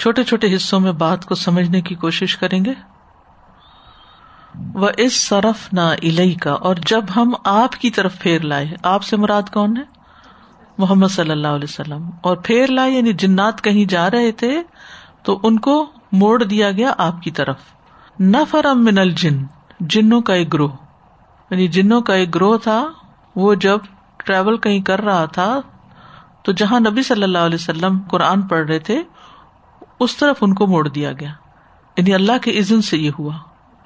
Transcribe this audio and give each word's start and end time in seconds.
چھوٹے 0.00 0.24
چھوٹے 0.24 0.54
حصوں 0.56 0.80
میں 0.80 0.92
بات 0.92 1.24
کو 1.24 1.34
سمجھنے 1.34 1.80
کی 1.80 1.94
کوشش 1.94 2.36
کریں 2.36 2.64
گے؟ 2.64 2.72
وہ 4.74 4.88
اس 4.96 5.28
صرف 5.28 5.72
نہ 5.72 5.80
الہی 5.80 6.34
کا 6.34 6.52
اور 6.52 6.76
جب 6.86 7.04
ہم 7.16 7.34
آپ 7.44 7.72
کی 7.72 7.90
طرف 7.90 8.18
پھیر 8.18 8.40
لائے، 8.40 8.68
آپ 8.82 9.02
سے 9.02 9.16
مراد 9.16 9.42
کون 9.52 9.76
ہے؟ 9.76 9.82
محمد 10.78 11.06
صلی 11.06 11.30
اللہ 11.30 11.48
علیہ 11.48 11.66
وسلم۔ 11.68 12.10
اور 12.20 12.36
پھیر 12.36 12.66
لائے 12.66 12.90
یعنی 12.90 13.12
جنات 13.12 13.64
کہیں 13.64 13.84
جا 13.84 14.10
رہے 14.10 14.32
تھے، 14.32 14.62
تو 15.22 15.40
ان 15.42 15.58
کو 15.58 15.90
موڑ 16.12 16.44
دیا 16.44 16.70
گیا 16.70 16.94
آپ 16.98 17.22
کی 17.22 17.30
طرف۔ 17.30 17.58
نہ 18.18 18.36
من 18.64 18.98
الجن، 18.98 19.44
جنوں 19.80 20.20
کا 20.20 20.34
ایک 20.34 20.52
گروہ۔ 20.52 20.72
یعنی 21.50 21.68
جنوں 21.68 22.00
کا 22.00 22.14
ایک 22.14 22.34
گروہ 22.34 22.58
تھا، 22.58 22.86
وہ 23.36 23.54
جب 23.54 23.78
ٹریول 24.16 24.56
کہیں 24.56 24.80
کر 24.80 25.00
رہا 25.00 25.24
تھا، 25.24 25.60
تو 26.42 26.52
جہاں 26.52 26.80
نبی 26.80 27.02
صلی 27.02 27.22
اللہ 27.22 27.38
علیہ 27.38 27.54
وسلم 27.54 27.98
قرآن 28.10 28.42
پڑھ 28.42 28.66
رہے 28.66 28.78
تھے 28.78 29.02
اس 30.00 30.16
طرف 30.16 30.36
ان 30.40 30.54
کو 30.54 30.66
موڑ 30.66 30.88
دیا 30.88 31.12
گیا۔ 31.12 31.30
یعنی 31.96 32.14
اللہ 32.14 32.38
کے 32.38 32.58
عزن 32.58 32.82
سے 32.82 32.98
یہ 32.98 33.10
ہوا۔ 33.18 33.34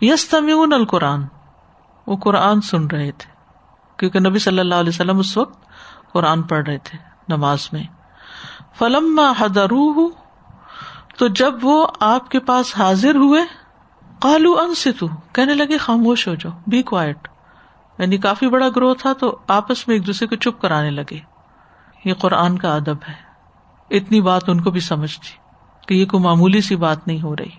یس 0.00 0.28
تمیون 0.28 0.72
القرآن۔ 0.72 1.22
وہ 2.06 2.16
قرآن 2.16 2.60
سن 2.60 2.86
رہے 2.86 3.12
تھے۔ 3.12 3.32
کیونکہ 3.96 4.20
نبی 4.20 4.38
صلی 4.38 4.58
اللہ 4.58 4.74
علیہ 4.74 4.88
وسلم 4.88 5.18
اس 5.18 5.36
وقت 5.36 5.64
قرآن 6.12 6.42
پڑھ 6.42 6.68
رہے 6.68 6.78
تھے 6.78 6.98
نماز 7.28 7.68
میں۔ 7.72 7.84
فلم 8.78 9.20
حدرو 9.38 10.08
تو 11.18 11.28
جب 11.28 11.54
وہ 11.62 11.88
آپ 12.00 12.30
کے 12.30 12.40
پاس 12.40 12.76
حاضر 12.78 13.14
ہوئے 13.14 13.42
کالو 14.20 14.58
ان 14.58 14.74
سے 14.74 14.92
تو 14.92 15.06
کہنے 15.32 15.54
لگے، 15.54 15.78
خاموش 15.78 16.28
ہو 16.28 16.34
جاؤ 16.34 16.52
بی 16.66 16.82
کوائٹ 16.82 17.28
یعنی 17.98 18.16
کافی 18.18 18.48
بڑا 18.48 18.68
گروہ 18.76 18.94
تھا 18.94 19.12
تو 19.12 19.38
آپس 19.48 19.88
میں 19.88 19.96
ایک 19.96 20.06
دوسرے 20.06 20.28
کو 20.28 20.36
چپ 20.36 20.62
کرانے 20.62 20.90
لگے۔ 20.90 21.18
یہ 22.04 22.14
قرآن 22.14 22.58
کا 22.58 22.74
ادب 22.74 22.96
ہے۔ 23.08 23.14
اتنی 23.90 24.20
بات 24.20 24.48
ان 24.48 24.60
کو 24.60 24.70
بھی 24.70 24.80
سمجھ 24.80 25.20
تھی۔ 25.20 25.43
کہ 25.88 25.94
یہ 25.94 26.06
کوئی 26.06 26.22
معمولی 26.22 26.60
سی 26.60 26.76
بات 26.76 27.06
نہیں 27.06 27.22
ہو 27.22 27.36
رہی۔ 27.36 27.50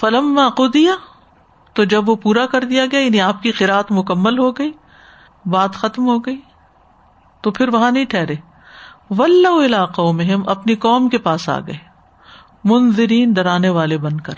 فلم 0.00 0.40
دیا 0.74 0.92
تو 1.72 1.84
جب 1.84 2.08
وہ 2.08 2.14
پورا 2.14 2.46
کر 2.46 2.64
دیا 2.64 2.86
گیا 2.92 3.00
یعنی 3.00 3.20
آپ 3.20 3.42
کی 3.42 3.52
خیرات 3.52 3.92
مکمل 3.92 4.38
ہو 4.38 4.50
گئی، 4.50 4.72
بات 5.46 5.74
ختم 5.74 6.08
ہو 6.08 6.18
گئی، 6.18 6.40
تو 7.40 7.50
پھر 7.50 7.68
وہاں 7.68 7.90
نہیں 7.90 8.04
ٹھہرے۔ 8.04 8.34
علاقوں 9.64 10.12
میں 10.12 10.24
ہم 10.24 10.48
اپنی 10.48 10.74
قوم 10.74 11.08
کے 11.08 11.18
پاس 11.18 11.48
آ 11.48 11.60
گئے۔ 11.60 11.76
منظرین 12.64 13.32
ڈرانے 13.32 13.68
والے 13.68 13.98
بن 13.98 14.20
کر 14.20 14.32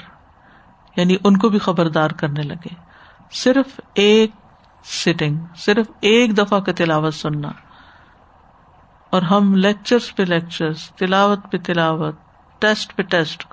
یعنی 0.96 1.16
ان 1.24 1.36
کو 1.36 1.48
بھی 1.48 1.58
خبردار 1.58 2.10
کرنے 2.10 2.42
لگے۔ 2.42 2.74
صرف 3.32 3.80
ایک 3.94 4.30
سٹنگ 4.84 5.38
صرف 5.56 5.86
ایک 6.00 6.38
دفعہ 6.38 6.60
کا 6.60 6.72
تلاوت 6.76 7.14
سننا۔ 7.14 7.50
اور 9.10 9.22
ہم 9.22 9.54
لیکچر 9.54 9.96
پہ 10.16 10.22
لیکچر 10.22 10.72
تلاوت 10.98 11.38
پہ 11.52 11.58
تلاوت۔ 11.64 12.14
ٹیسٹ 12.60 12.96
پہ 12.96 13.02
ٹیسٹ 13.02 13.44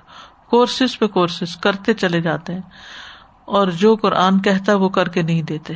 کورسز 0.50 0.98
پہ 0.98 1.06
کورسز 1.06 1.56
کرتے 1.56 1.94
چلے 1.94 2.20
جاتے 2.20 2.54
ہیں 2.54 2.60
اور 3.44 3.66
جو 3.68 3.96
قرآن 3.96 4.42
کہتا 4.42 4.72
ہے 4.72 4.76
وہ 4.76 4.88
کر 4.88 5.08
کے 5.08 5.22
نہیں 5.22 5.42
دیتے 5.42 5.74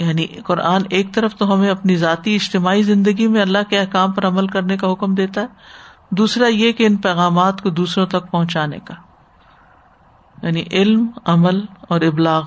یعنی 0.00 0.26
قرآن 0.26 0.82
ایک 0.90 1.14
طرف 1.14 1.34
تو 1.34 1.54
ہمیں 1.54 1.70
اپنی 1.70 1.96
ذاتی 1.96 2.34
اجتماعی 2.34 2.82
زندگی 2.82 3.26
میں 3.26 3.42
اللہ 3.42 3.58
کے 3.70 3.78
احکام 3.78 4.12
پر 4.12 4.26
عمل 4.26 4.46
کرنے 4.46 4.76
کا 4.76 4.92
حکم 4.92 5.14
دیتا 5.14 5.40
ہے، 5.40 5.46
دوسرا 6.10 6.46
یہ 6.46 6.72
کہ 6.72 6.86
ان 6.86 6.96
پیغامات 6.96 7.62
کو 7.62 7.70
دوسروں 7.70 8.06
تک 8.06 8.30
پہنچانے 8.30 8.78
کا۔ 8.78 8.94
یعنی 10.42 10.64
علم، 10.72 11.06
عمل 11.24 11.60
اور 11.88 12.00
ابلاغ۔ 12.00 12.42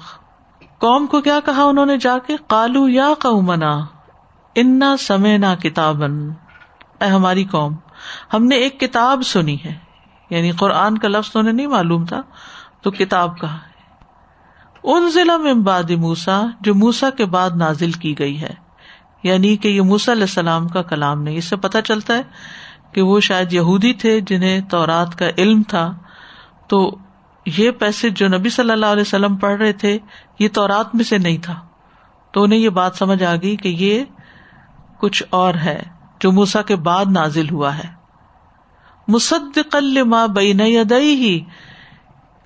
قوم 0.60 1.08
کو 1.08 1.22
کیا 1.22 1.40
کہا 1.46 1.64
انہوں 1.64 1.86
نے 1.86 1.98
جا 1.98 2.18
کے؟ 2.28 2.36
کالو 2.48 2.90
یا 2.90 3.14
قومنا، 3.20 3.86
انا 4.56 4.98
سمے 4.98 5.38
نہ 5.38 5.56
کتاب 5.64 6.04
اے 6.04 7.06
ہماری 7.06 7.44
قوم، 7.44 7.76
ہم 8.34 8.46
نے 8.46 8.56
ایک 8.56 8.80
کتاب 8.80 9.22
سنی 9.26 9.58
ہے۔ 9.66 9.85
یعنی 10.30 10.52
قرآن 10.52 10.98
کا 10.98 11.08
لفظ 11.08 11.32
انہیں 11.36 11.54
نہیں 11.54 11.68
معلوم 11.68 12.06
تھا، 12.06 12.22
تو 12.82 12.92
کتاب 12.92 13.40
کہا 13.40 13.54
ہے؟ 13.54 13.76
ان 14.84 15.10
ضلع 15.10 15.38
میں 15.38 15.54
باد 15.54 15.92
موسا 15.92 16.42
جو 16.62 16.76
موسا 16.76 17.10
کے 17.10 17.26
بعد 17.26 17.50
نازل 17.56 17.92
کی 17.92 18.20
گئی 18.20 18.42
ہے۔ 18.42 18.54
یعنی 19.24 19.58
کہ 19.58 19.68
یہ 19.68 19.82
موسا 19.82 20.12
علیہ 20.12 20.24
السلام 20.24 20.68
کا 20.68 20.82
کلام 20.82 21.22
نہیں، 21.22 21.36
اس 21.36 21.46
سے 21.46 21.56
پتہ 21.56 21.78
چلتا 21.86 22.18
ہے 22.18 22.22
کہ 22.92 23.02
وہ 23.02 23.20
شاید 23.20 23.54
یہودی 23.54 23.94
تھے 23.94 24.22
جنہیں 24.22 24.62
تورات 24.62 25.20
کا 25.20 25.26
علم 25.38 25.64
تھا۔ 25.64 25.94
تو 26.68 26.98
یہ 27.46 27.72
پیسے 27.72 28.10
جو 28.10 28.28
نبی 28.28 28.50
صلی 28.50 28.72
اللہ 28.72 28.86
علیہ 28.86 29.02
وسلم 29.02 29.36
پڑھ 29.36 29.58
رہے 29.58 29.74
تھے، 29.74 30.00
یہ 30.40 30.48
تورات 30.54 30.96
میں 30.96 31.04
سے 31.04 31.18
نہیں 31.18 31.38
تھا۔ 31.38 31.60
تو 32.32 32.44
انہیں 32.44 32.60
یہ 32.60 32.70
بات 32.70 32.96
سمجھ 32.96 33.24
آ 33.24 33.36
گئی 33.36 33.56
کہ 33.56 33.68
یہ 33.68 34.04
کچھ 35.00 35.24
اور 35.30 35.54
ہے 35.54 35.84
جو 36.20 36.32
موسا 36.32 36.62
کے 36.62 36.76
بعد 36.76 37.06
نازل 37.06 37.50
ہوا 37.50 37.78
ہے۔ 37.78 37.95
مصدقل 39.08 40.04
بین 40.34 40.62
ہی 40.92 41.42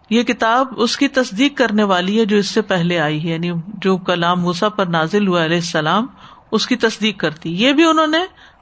یہ 0.09 0.23
کتاب 0.23 0.67
اس 0.75 0.97
کی 0.97 1.07
تصدیق 1.07 1.57
کرنے 1.57 1.83
والی 1.83 2.19
ہے 2.19 2.25
جو 2.25 2.37
اس 2.37 2.47
سے 2.47 2.61
پہلے 2.61 2.99
آئی 2.99 3.23
ہے 3.23 3.33
یعنی 3.33 3.51
جو 3.67 3.97
کلام 3.97 4.41
موسا 4.41 4.69
پر 4.69 4.85
نازل 4.85 5.27
ہوا 5.27 5.45
علیہ 5.45 5.55
السلام، 5.55 6.07
اس 6.51 6.67
کی 6.67 6.75
تصدیق 6.75 7.19
کرتی۔ 7.19 7.63
یہ 7.63 7.73
بھی 7.73 7.83
انہوں 7.83 8.07
نے 8.07 8.19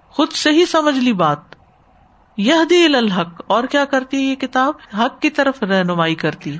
خود 0.09 0.31
سے 0.31 0.51
ہی 0.51 0.65
سمجھ 0.65 0.97
لی 0.97 1.13
بات۔ 1.13 1.39
یہ 2.37 2.53
دی 2.69 2.85
الحق۔ 2.85 3.41
اور 3.47 3.63
کیا 3.63 3.85
کرتی 3.85 4.17
یہ 4.17 4.35
کتاب؟ 4.35 4.73
حق 4.97 5.21
کی 5.21 5.29
طرف 5.29 5.63
رہنمائی 5.63 6.15
کرتی۔ 6.15 6.57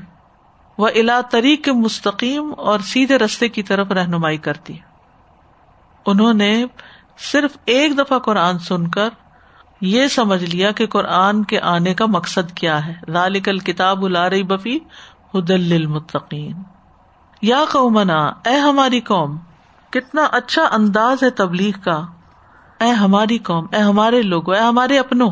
وہ 0.78 0.88
الا 0.88 1.22
طریق 1.22 1.70
مستقیم 1.70 2.54
اور 2.58 2.80
سیدھے 2.80 3.18
رستے 3.18 3.50
کی 3.50 3.64
طرف 3.64 3.92
رہنمائی 3.92 4.38
کرتی۔ 4.38 4.74
انہوں 6.06 6.34
نے 6.34 6.66
صرف 7.18 7.58
ایک 7.66 7.98
دفعہ 7.98 8.20
قرآن 8.20 8.60
سن 8.60 8.88
کر 8.88 9.10
یہ 9.82 10.08
سمجھ 10.08 10.44
لیا 10.44 10.72
کہ 10.72 10.88
قرآن 10.88 11.44
کے 11.44 11.60
آنے 11.60 11.94
کا 11.94 12.06
مقصد 12.06 12.52
کیا 12.52 12.88
ہے۔ 12.88 12.94
ذالک 13.12 13.50
الکتاب 13.50 14.06
رہی 14.06 14.44
بفی 14.44 14.80
حدل 15.34 15.72
المتقین 15.72 16.64
یا 17.42 17.64
قومنا، 17.72 18.32
اے 18.46 18.56
ہماری 18.56 19.00
قوم، 19.00 19.38
کتنا 19.90 20.28
اچھا 20.32 20.64
انداز 20.72 21.24
ہے 21.24 21.30
تبلیغ 21.30 21.80
کا۔ 21.84 22.06
اے 22.80 22.90
ہماری 22.90 23.38
قوم، 23.38 23.66
اے 23.72 23.80
ہمارے 23.80 24.22
لوگ 24.22 24.54
اے 24.54 24.60
ہمارے 24.60 25.00
اپنوں۔ 25.00 25.32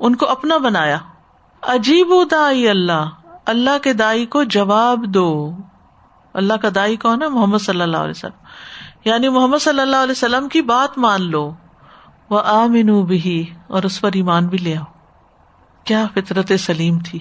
ان 0.00 0.16
کو 0.16 0.28
اپنا 0.28 0.56
بنایا۔ 0.56 0.98
عجیب 1.62 2.30
دائی 2.30 2.68
اللہ 2.68 3.08
اللہ 3.46 3.78
کے 3.82 3.92
دائی 3.92 4.26
کو 4.26 4.42
جواب 4.42 5.06
دو۔ 5.06 5.56
اللہ 6.34 6.54
کا 6.54 6.68
دائی 6.74 6.96
کون 6.96 7.22
ہے؟ 7.22 7.28
محمد 7.28 7.58
صلی 7.58 7.80
اللہ 7.80 7.96
علیہ 7.96 8.10
وسلم۔ 8.10 8.44
یعنی 9.04 9.28
محمد 9.28 9.58
صلی 9.58 9.80
اللہ 9.80 9.96
علیہ 9.96 10.10
وسلم 10.10 10.48
کی 10.48 10.62
بات 10.62 10.98
مان 10.98 11.30
لو۔ 11.30 11.52
وہ 12.30 12.40
آمین 12.44 13.04
بھی 13.04 13.46
اور 13.66 13.82
اس 13.82 14.00
پر 14.00 14.10
ایمان 14.14 14.46
بھی 14.46 14.58
لے 14.58 14.76
آؤ۔ 14.76 14.84
کیا 15.84 16.06
فطرت 16.14 16.52
سلیم 16.58 16.98
تھی؟ 16.98 17.18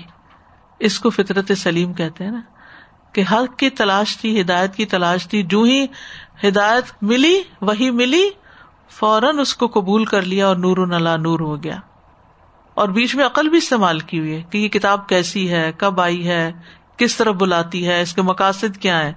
اس 0.79 0.99
کو 0.99 1.09
فطرت 1.09 1.51
سلیم 1.57 1.93
کہتے 1.93 2.23
ہیں 2.23 2.31
نا۔ 2.31 2.41
کہ 3.13 3.23
حق 3.31 3.57
کی 3.57 3.69
تلاش 3.69 4.17
تھی، 4.17 4.41
ہدایت 4.41 4.75
کی 4.75 4.85
تلاش 4.85 5.27
تھی، 5.27 5.43
جو 5.43 5.63
ہی 5.63 5.85
ہدایت 6.47 6.83
ملی، 7.01 7.41
وہی 7.61 7.91
ملی، 7.91 8.29
فوراً 8.89 9.39
اس 9.39 9.55
کو 9.55 9.67
قبول 9.67 10.05
کر 10.05 10.21
لیا 10.21 10.47
اور 10.47 10.55
نور 10.55 10.87
نلا 10.87 11.15
نور 11.15 11.39
ہو 11.39 11.63
گیا۔ 11.63 11.77
اور 12.73 12.87
بیچ 12.87 13.15
میں 13.15 13.25
عقل 13.25 13.49
بھی 13.49 13.57
استعمال 13.57 13.99
کی 13.99 14.19
ہوئی 14.19 14.33
ہے 14.33 14.41
کہ 14.49 14.57
یہ 14.57 14.69
کتاب 14.69 15.07
کیسی 15.07 15.51
ہے، 15.51 15.71
کب 15.77 16.01
آئی 16.01 16.27
ہے، 16.27 16.51
کس 16.97 17.17
طرح 17.17 17.31
بلاتی 17.31 17.87
ہے، 17.87 18.01
اس 18.01 18.13
کے 18.13 18.21
مقاصد 18.21 18.77
کیا 18.77 18.99
ہے 18.99 19.13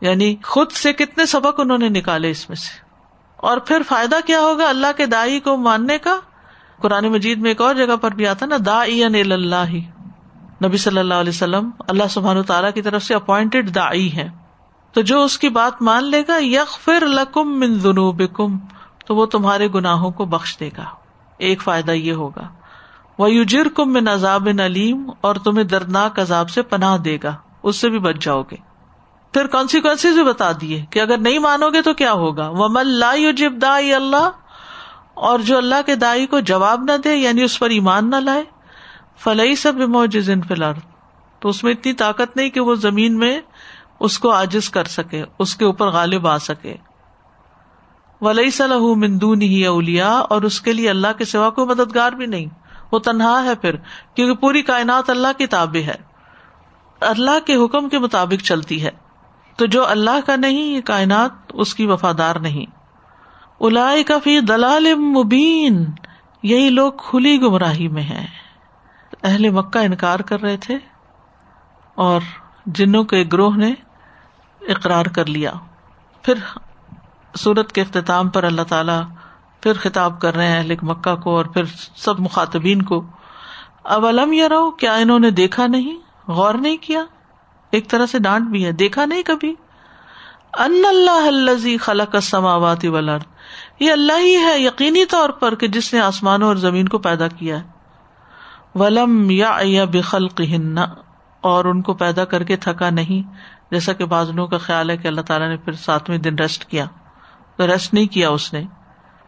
یعنی 0.00 0.36
خود 0.44 0.72
سے 0.72 0.92
کتنے 0.92 1.26
سبق 1.26 1.60
انہوں 1.60 1.78
نے 1.78 1.88
نکالے 1.88 2.30
اس 2.30 2.48
میں 2.48 2.56
سے۔ 2.56 2.81
اور 3.42 3.58
پھر 3.58 3.82
فائدہ 3.88 4.16
کیا 4.26 4.40
ہوگا 4.40 4.68
اللہ 4.68 4.86
کے 4.96 5.06
دائی 5.06 5.40
کو 5.40 5.56
ماننے 5.56 5.98
کا؟ 5.98 6.18
قرآن 6.80 7.04
مجید 7.04 7.38
میں 7.38 7.50
ایک 7.50 7.60
اور 7.60 7.74
جگہ 7.74 7.96
پر 7.96 8.10
بھی 8.10 8.26
آتا 8.26 8.46
نا 8.46 8.56
دا 8.66 8.82
اللہ 8.82 9.74
نبی 10.64 10.76
صلی 10.76 10.98
اللہ 10.98 11.14
علیہ 11.14 11.32
وسلم 11.34 11.70
اللہ 11.88 12.02
سبحان 12.10 12.42
تعالیٰ 12.42 12.72
کی 12.74 12.82
طرف 12.82 13.02
سے 13.02 13.14
اپوائنٹڈ 13.14 13.74
دائی 13.74 14.16
ہے 14.16 14.28
تو 14.92 15.00
جو 15.00 15.24
اس 15.24 15.38
کی 15.38 15.48
بات 15.48 15.82
مان 15.82 16.04
لے 16.04 16.22
گا 16.28 16.36
یک 16.36 16.84
فر 16.84 17.06
لکم 17.06 17.58
من 17.58 17.78
ذنوبکم، 17.78 18.58
تو 19.06 19.16
وہ 19.16 19.26
تمہارے 19.26 19.68
گناہوں 19.74 20.10
کو 20.10 20.24
بخش 20.24 20.58
دے 20.60 20.70
گا۔ 20.78 20.84
ایک 21.38 21.62
فائدہ 21.62 21.90
یہ 21.90 22.12
ہوگا۔ 22.12 22.48
وہ 23.18 23.30
یوجر 23.30 23.68
کم 23.68 23.92
میں 23.92 24.00
نذاب 24.00 24.48
نلیم 24.50 25.10
اور 25.20 25.34
تمہیں 25.34 25.64
دردناک 25.64 26.18
عذاب 26.18 26.50
سے 26.50 26.62
پناہ 26.62 26.96
دے 26.96 27.18
گا۔ 27.22 27.34
اس 27.62 27.76
سے 27.76 27.88
بھی 27.88 27.98
بچ 27.98 28.16
جاؤ 28.20 28.42
گے۔ 28.42 28.71
پھر 29.32 29.46
کانسیکوینس 29.46 30.06
بھی 30.06 30.24
بتا 30.24 30.52
دیے 30.60 30.84
کہ 30.90 31.00
اگر 31.00 31.18
نہیں 31.18 31.38
مانو 31.38 31.70
گے 31.70 31.82
تو 31.82 31.94
کیا 31.94 32.12
ہوگا؟ 32.12 32.48
وہ 32.48 32.68
مل 32.70 32.86
لا 32.86 33.14
جب 33.36 33.52
دا 33.62 33.76
اللہ 33.76 34.30
اور 35.14 35.38
جو 35.38 35.56
اللہ 35.56 35.74
کے 35.86 35.94
دائی 35.94 36.26
کو 36.26 36.40
جواب 36.40 36.82
نہ 36.82 36.96
دے 37.04 37.14
یعنی 37.14 37.42
اس 37.42 37.58
پر 37.58 37.70
ایمان 37.70 38.10
نہ 38.10 38.16
لائے 38.16 38.42
فلئی 39.16 39.56
سب 39.56 39.74
موجز 39.74 40.30
فلر 40.48 40.72
تو 41.38 41.48
اس 41.48 41.64
میں 41.64 41.72
اتنی 41.72 41.92
طاقت 41.92 42.36
نہیں 42.36 42.50
کہ 42.50 42.60
وہ 42.60 42.74
زمین 42.74 43.18
میں 43.18 43.40
اس 44.00 44.18
کو 44.18 44.30
آجز 44.30 44.70
کر 44.70 44.84
سکے، 44.84 45.24
اس 45.38 45.56
کے 45.56 45.64
اوپر 45.64 45.86
غالب 45.86 46.26
آ 46.26 46.38
سکے۔ 46.38 46.76
ولی 48.20 48.50
صلاح 48.50 48.94
مندون 48.96 49.42
ہی 49.42 49.66
اولیا 49.66 50.10
اور 50.10 50.42
اس 50.42 50.60
کے 50.60 50.72
لیے 50.72 50.90
اللہ 50.90 51.12
کے 51.18 51.24
سوا 51.24 51.50
کوئی 51.50 51.66
مددگار 51.66 52.12
بھی 52.12 52.26
نہیں۔ 52.26 52.46
وہ 52.92 52.98
تنہا 52.98 53.44
ہے 53.44 53.54
پھر، 53.54 53.76
کیونکہ 54.14 54.34
پوری 54.34 54.62
کائنات 54.62 55.10
اللہ 55.10 55.28
کی 55.38 55.46
تابع 55.46 55.86
ہے۔ 55.86 55.94
اللہ 57.00 57.46
کے 57.46 57.54
حکم 57.54 57.88
کے 57.88 57.98
مطابق 57.98 58.42
چلتی 58.44 58.84
ہے۔ 58.84 58.90
تو 59.62 59.66
جو 59.66 59.88
اللہ 59.88 60.26
کا 60.26 60.36
نہیں 60.36 60.62
یہ 60.62 60.80
کائنات 60.80 61.30
اس 61.54 61.74
کی 61.74 61.86
وفادار 61.86 62.36
نہیں۔ 62.36 62.66
الا 63.60 63.94
کا 64.06 64.18
فی 64.24 64.40
دلال 64.40 64.94
مبین، 64.94 65.84
یہی 66.42 66.70
لوگ 66.70 66.92
کھلی 66.92 67.40
گمراہی 67.40 67.88
میں 67.88 68.02
ہیں۔ 68.02 68.26
اہل 69.22 69.50
مکہ 69.50 69.78
انکار 69.78 70.20
کر 70.20 70.42
رہے 70.42 70.56
تھے 70.56 70.78
اور 71.94 72.20
جنوں 72.66 73.04
کے 73.04 73.24
گروہ 73.32 73.56
نے 73.56 73.74
اقرار 74.68 75.06
کر 75.06 75.26
لیا۔ 75.26 75.52
پھر 76.22 76.34
سورت 77.34 77.72
کے 77.72 77.80
اختتام 77.80 78.28
پر 78.28 78.44
اللہ 78.44 78.62
تعالی 78.62 79.14
پھر 79.60 79.72
خطاب 79.72 80.20
کر 80.20 80.34
رہے 80.34 80.46
ہیں 80.46 80.58
اہل 80.58 80.74
مکہ 80.82 81.16
کو 81.16 81.36
اور 81.36 81.44
پھر 81.44 81.64
سب 81.96 82.20
مخاطبین 82.20 82.82
کو۔ 82.82 83.04
اب 83.84 84.06
علم 84.06 84.32
یہ 84.32 84.44
رہو 84.44 84.70
کیا 84.70 84.94
انہوں 84.94 85.18
نے 85.18 85.30
دیکھا 85.30 85.66
نہیں؟ 85.66 85.98
غور 86.30 86.54
نہیں 86.54 86.76
کیا؟ 86.80 87.04
ایک 87.72 87.88
طرح 87.88 88.06
سے 88.06 88.18
ڈانٹ 88.18 88.48
بھی 88.48 88.64
ہے۔ 88.64 88.72
دیکھا 88.72 89.04
نہیں 89.04 89.22
کبھی؟ 89.22 89.54
ان 90.58 90.82
اللہ 90.88 91.26
الزی 91.26 91.76
خلق 91.76 92.16
سماواتی 92.22 92.88
ولر 92.88 93.18
یہ 93.80 93.92
اللہ 93.92 94.18
ہی 94.18 94.36
ہے 94.36 94.60
یقینی 94.60 95.04
طور 95.04 95.30
پر 95.30 95.54
کہ 95.54 95.68
جس 95.68 95.94
نے 95.94 96.00
آسمانوں 96.00 96.48
اور 96.48 96.56
زمین 96.56 96.88
کو 96.88 96.98
پیدا 96.98 97.28
کیا 97.28 97.58
ہے۔ 97.58 97.62
ولم 98.74 99.30
یا 99.30 99.84
بخلق 99.92 100.40
اور 101.40 101.64
ان 101.64 101.82
کو 101.82 101.94
پیدا 101.94 102.24
کر 102.24 102.42
کے 102.42 102.56
تھکا 102.56 102.90
نہیں۔ 102.90 103.34
جیسا 103.70 103.92
کہ 103.92 104.04
بازنوں 104.04 104.46
کا 104.46 104.58
خیال 104.58 104.90
ہے 104.90 104.96
کہ 104.96 105.08
اللہ 105.08 105.20
تعالیٰ 105.20 105.48
نے 105.48 105.56
پھر 105.56 105.72
ساتویں 105.72 106.18
دن 106.18 106.34
ریسٹ 106.34 106.64
کیا۔ 106.64 106.84
تو 107.56 107.66
ریسٹ 107.66 107.94
نہیں 107.94 108.06
کیا 108.06 108.30
اس 108.30 108.52
نے۔ 108.52 108.62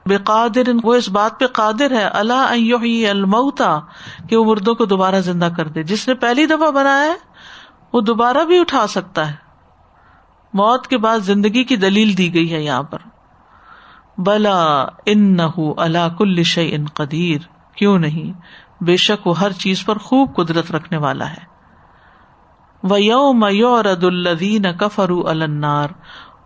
بے 0.07 0.17
قادر 0.17 0.63
وہ 0.83 0.95
اس 0.95 1.09
بات 1.09 1.41
پہ 1.41 1.47
قادر 1.47 1.91
ہے۔ 1.91 2.05
اللہ 2.05 3.11
المتا 3.11 3.81
کہ 4.29 4.37
وہ 4.37 4.45
مردوں 4.45 4.75
کو 4.75 4.85
دوبارہ 4.85 5.21
زندہ 5.21 5.49
کر 5.57 5.69
دے۔ 5.69 5.83
جس 5.83 6.09
نے 6.09 6.15
پہلی 6.15 6.47
دفعہ 6.47 6.71
بنایا 6.71 7.05
ہے 7.05 7.34
وہ 7.95 8.01
دوبارہ 8.01 8.45
بھی 8.45 8.61
اٹھا 8.61 8.87
سکتا 8.87 9.31
ہے۔ 9.31 9.37
موت 10.55 10.87
کے 10.87 10.99
بعد 10.99 11.19
زندگی 11.19 11.65
کی 11.65 11.77
دلیل 11.77 12.19
دی 12.19 12.35
گئی 12.35 12.53
ہے 12.53 12.63
یہاں 12.63 12.83
پر۔ 12.83 12.99
بلا 14.19 14.87
ان 15.07 15.37
نہ 15.37 15.61
اللہ 15.77 16.09
کل 16.19 16.43
شع 16.43 16.63
ان 16.71 16.87
قدیر۔ 16.87 17.39
کیوں 17.77 17.99
نہیں؟ 17.99 18.41
بے 18.85 18.97
شک 18.97 19.27
وہ 19.27 19.39
ہر 19.39 19.53
چیز 19.53 19.85
پر 19.85 19.99
خوب 19.99 20.37
قدرت 20.37 20.73
رکھنے 20.73 20.99
والا 20.99 21.31
ہے۔ 21.31 21.55
و 22.91 22.99
یوم 22.99 23.45
یورد 23.51 24.05
الدین 24.05 24.67
کفر 24.81 25.11
النار۔ 25.11 25.89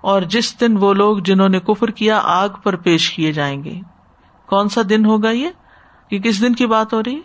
اور 0.01 0.23
جس 0.23 0.61
دن 0.61 0.77
وہ 0.77 0.95
لوگ 0.95 1.19
جنہوں 1.19 1.49
نے 1.49 1.61
کفر 1.61 1.91
کیا 1.91 2.21
آگ 2.25 2.49
پر 2.63 2.77
پیش 2.77 3.11
کیے 3.11 3.33
جائیں 3.33 3.65
گے۔ 3.65 3.81
کون 4.47 4.69
سا 4.69 4.81
دن 4.91 5.05
ہوگا 5.05 5.31
یہ؟ 5.31 5.49
کہ 6.09 6.19
کس 6.19 6.43
دن 6.43 6.55
کی 6.55 6.67
بات 6.67 6.93
ہو 6.93 7.03
رہی 7.03 7.21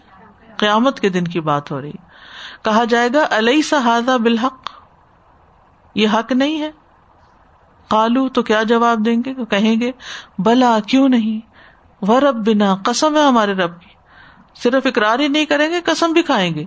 قیامت 0.57 0.99
کے 0.99 1.09
دن 1.09 1.23
کی 1.23 1.39
بات 1.39 1.71
ہو 1.71 1.81
رہی 1.81 1.91
کہا 2.63 2.83
جائے 2.83 3.09
گا 3.13 3.27
علیہ 3.31 3.61
سہذا 3.61 4.17
بالحق؟ 4.17 4.69
یہ 5.95 6.07
حق 6.13 6.31
نہیں 6.31 6.61
ہے۔ 6.61 6.71
کالو 7.87 8.29
تو 8.29 8.43
کیا 8.43 8.63
جواب 8.63 9.05
دیں 9.05 9.17
گے؟ 9.25 9.33
کہیں 9.49 9.81
گے، 9.81 9.91
بلا، 10.39 10.79
کیوں 10.87 11.09
نہیں؟ 11.09 11.47
وہ 12.01 12.19
رب 12.19 12.47
بنا 12.47 12.75
قسم 12.85 13.15
ہے 13.15 13.23
ہمارے 13.23 13.53
رب 13.53 13.81
کی۔ 13.81 13.89
صرف 14.55 14.85
اقرار 14.85 15.19
ہی 15.19 15.27
نہیں 15.27 15.45
کریں 15.45 15.69
گے، 15.69 15.81
قسم 15.81 16.11
بھی 16.11 16.23
کھائیں 16.23 16.55
گے۔ 16.55 16.65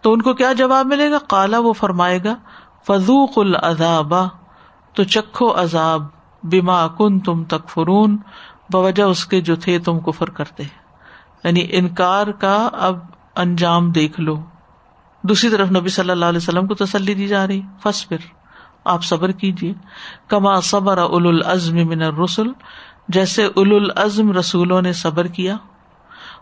تو 0.00 0.12
ان 0.12 0.22
کو 0.22 0.34
کیا 0.34 0.52
جواب 0.52 0.86
ملے 0.86 1.10
گا؟ 1.10 1.18
کالا 1.28 1.58
وہ 1.58 1.72
فرمائے 1.72 2.24
گا 2.24 2.34
فضوق 2.86 3.38
العذابا 3.38 4.24
تو 4.94 5.04
چکھو 5.04 5.62
عذاب 5.62 6.02
بیما 6.42 6.86
کن 6.86 7.20
تم 7.20 7.44
تک 7.44 7.68
فرون 7.68 8.16
بوجہ 8.72 9.02
اس 9.02 9.26
کے 9.26 9.40
جو 9.40 9.56
تھے 9.56 9.78
تم 9.78 10.00
کفر 10.00 10.30
کرتے 10.30 10.62
یعنی 11.44 11.66
انکار 11.70 12.26
کا 12.26 12.68
اب 12.72 12.98
انجام 13.36 13.90
دیکھ 13.90 14.20
لو۔ 14.20 14.36
دوسری 15.24 15.50
طرف 15.50 15.70
نبی 15.70 15.88
صلی 15.88 16.10
اللہ 16.10 16.24
علیہ 16.24 16.38
وسلم 16.38 16.66
کو 16.66 16.74
تسلی 16.74 17.14
دی 17.14 17.26
جا 17.28 17.46
رہی۔ 17.46 17.60
فس 17.82 18.08
پھر 18.08 18.26
آپ 18.84 19.04
صبر 19.04 19.32
کیجیے 19.32 19.72
کما 20.28 20.60
صبر 20.60 20.98
اول 20.98 21.26
العزم 21.26 21.76
من 21.88 22.02
الرسل۔ 22.02 22.52
جیسے 23.08 23.44
اول 23.44 23.74
العزم 23.74 24.30
رسولوں 24.32 24.80
نے 24.82 24.92
صبر 24.92 25.26
کیا، 25.26 25.56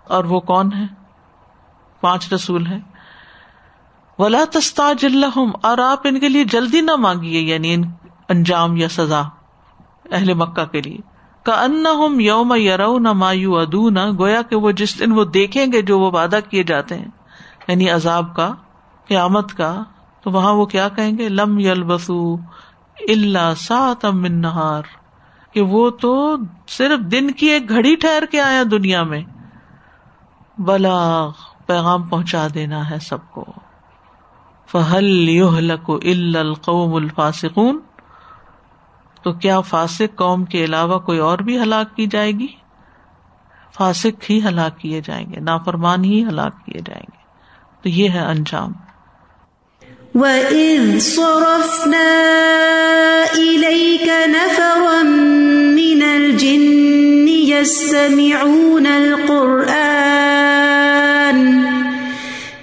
اور 0.05 0.25
وہ 0.25 0.41
کون 0.41 0.73
ہے 0.73 0.85
پانچ 2.03 2.33
رسول 2.33 2.67
ہیں۔ 2.67 2.81
ولا 4.19 4.43
تستاج 4.51 5.05
الحم 5.05 5.51
اور 5.63 5.79
آپ 5.79 6.07
ان 6.07 6.19
کے 6.21 6.29
لیے 6.29 6.45
جلدی 6.45 6.81
نہ 6.81 6.97
مانگیے 6.97 7.41
یعنی 7.41 7.75
انجام 8.29 8.77
یا 8.77 8.89
سزا 8.89 9.23
اہل 10.11 10.35
مکہ 10.35 10.65
کے 10.65 10.81
لیے۔ 10.81 11.01
کا 11.47 11.55
ان 11.63 11.85
یوم 12.21 12.55
یرو 12.55 12.99
نہ 12.99 13.13
مایو 13.13 13.57
ادو 13.57 13.89
نہ 13.91 14.01
گویا 14.19 14.43
کہ 14.43 14.57
وہ 14.57 14.71
جس 14.73 14.99
دن 15.01 15.13
وہ 15.13 15.25
دیکھیں 15.25 15.67
گے 15.73 15.83
جو 15.83 15.99
وہ 16.01 16.11
وعدہ 16.11 16.39
کیے 16.51 16.63
جاتے 16.63 16.99
ہیں 16.99 17.11
یعنی 17.69 17.91
عذاب 17.91 18.35
کا 18.37 18.53
قیامت 19.09 19.53
کا، 19.53 19.83
تو 20.21 20.31
وہاں 20.31 20.53
وہ 20.53 20.67
کیا 20.67 20.89
کہیں 20.89 21.19
گے؟ 21.19 21.29
لم 21.29 21.59
یل 21.59 21.83
بسو 21.83 22.35
اللہ 23.09 23.55
سات 23.57 24.05
نہار۔ 24.05 24.83
کہ 25.53 25.61
وہ 25.63 25.91
تو 25.91 26.37
صرف 26.69 27.01
دن 27.01 27.31
کی 27.31 27.47
ایک 27.47 27.69
گھڑی 27.69 27.97
ٹھہر 27.97 28.23
کے 28.31 28.41
آیا 28.41 28.63
دنیا 28.71 29.03
میں۔ 29.03 29.23
بلا 30.59 31.29
پیغام 31.67 32.03
پہنچا 32.03 32.47
دینا 32.55 32.91
ہے 32.91 32.99
سب 32.99 33.19
کو۔ 33.31 33.45
فہل 34.73 35.43
القوم 36.37 36.95
الفاسقون۔ 36.95 37.79
تو 39.23 39.33
کیا 39.33 39.61
فاسق 39.61 40.17
قوم 40.17 40.45
کے 40.45 40.65
علاوہ 40.65 40.99
کوئی 40.99 41.19
اور 41.19 41.39
بھی 41.39 41.63
ہلاک 41.63 41.97
کی 41.97 42.07
جائے 42.07 42.33
گی؟ 42.33 42.47
فاسق 43.75 44.31
ہی 44.31 44.49
ہلاک 44.49 44.79
کیے 44.79 45.01
جائیں 45.01 45.33
گے، 45.33 45.41
نافرمان 45.41 46.05
ہی 46.05 46.25
ہلاک 46.25 46.65
کیے 46.65 46.81
جائیں 46.87 47.07
گے۔ 47.13 47.23
تو 47.83 47.89
یہ 47.89 48.11
ہے 48.11 48.27
انجام۔ 48.27 48.73
وَإِذْ 50.15 50.99
صَرَفْنَا 50.99 52.11
إِلَيْكَ 53.35 54.09
نَفَرًا 54.29 55.03
مِّنَ 55.77 56.03
الْجِنِّ 56.03 57.29
يَسْتَمِعُونَ 57.29 58.87
الْقُرْآنَ 58.87 60.17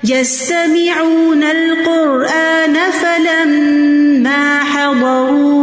يَسْتَمِعُونَ 0.04 1.44
الْقُرْآنَ 1.44 2.76
فَلَمَّا 3.02 4.64
حضروه 4.64 5.63